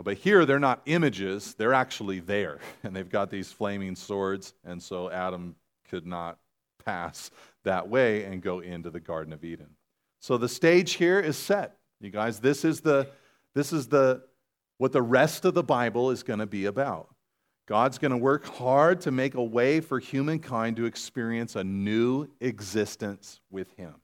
[0.00, 2.60] But here, they're not images, they're actually there.
[2.84, 5.56] And they've got these flaming swords, and so Adam
[5.90, 6.38] could not
[6.84, 7.30] pass
[7.64, 9.70] that way and go into the Garden of Eden.
[10.20, 11.76] So the stage here is set.
[12.00, 13.08] You guys, this is the,
[13.54, 14.22] this is the
[14.78, 17.08] what the rest of the Bible is going to be about.
[17.66, 22.28] God's going to work hard to make a way for humankind to experience a new
[22.40, 23.94] existence with Him.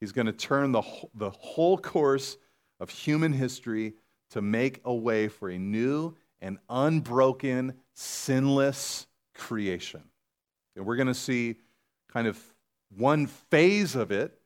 [0.00, 0.82] He's going to turn the,
[1.14, 2.38] the whole course
[2.80, 3.94] of human history
[4.30, 10.02] to make a way for a new and unbroken, sinless creation.
[10.76, 11.56] And we're going to see
[12.12, 12.38] kind of
[12.96, 14.38] one phase of it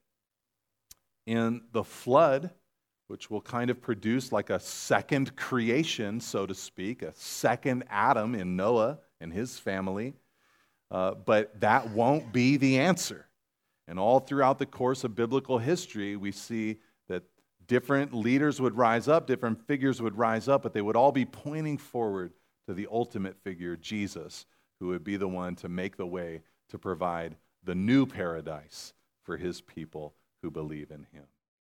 [1.27, 2.51] in the flood
[3.09, 8.35] which will kind of produce like a second creation, so to speak, a second Adam
[8.35, 10.15] in Noah and his family.
[10.91, 13.27] Uh, but that won't be the answer.
[13.87, 16.79] And all throughout the course of biblical history, we see
[17.09, 17.25] that
[17.67, 21.25] different leaders would rise up, different figures would rise up, but they would all be
[21.25, 22.33] pointing forward
[22.67, 24.45] to the ultimate figure, Jesus,
[24.79, 28.93] who would be the one to make the way to provide the new paradise
[29.25, 31.25] for his people who believe in him.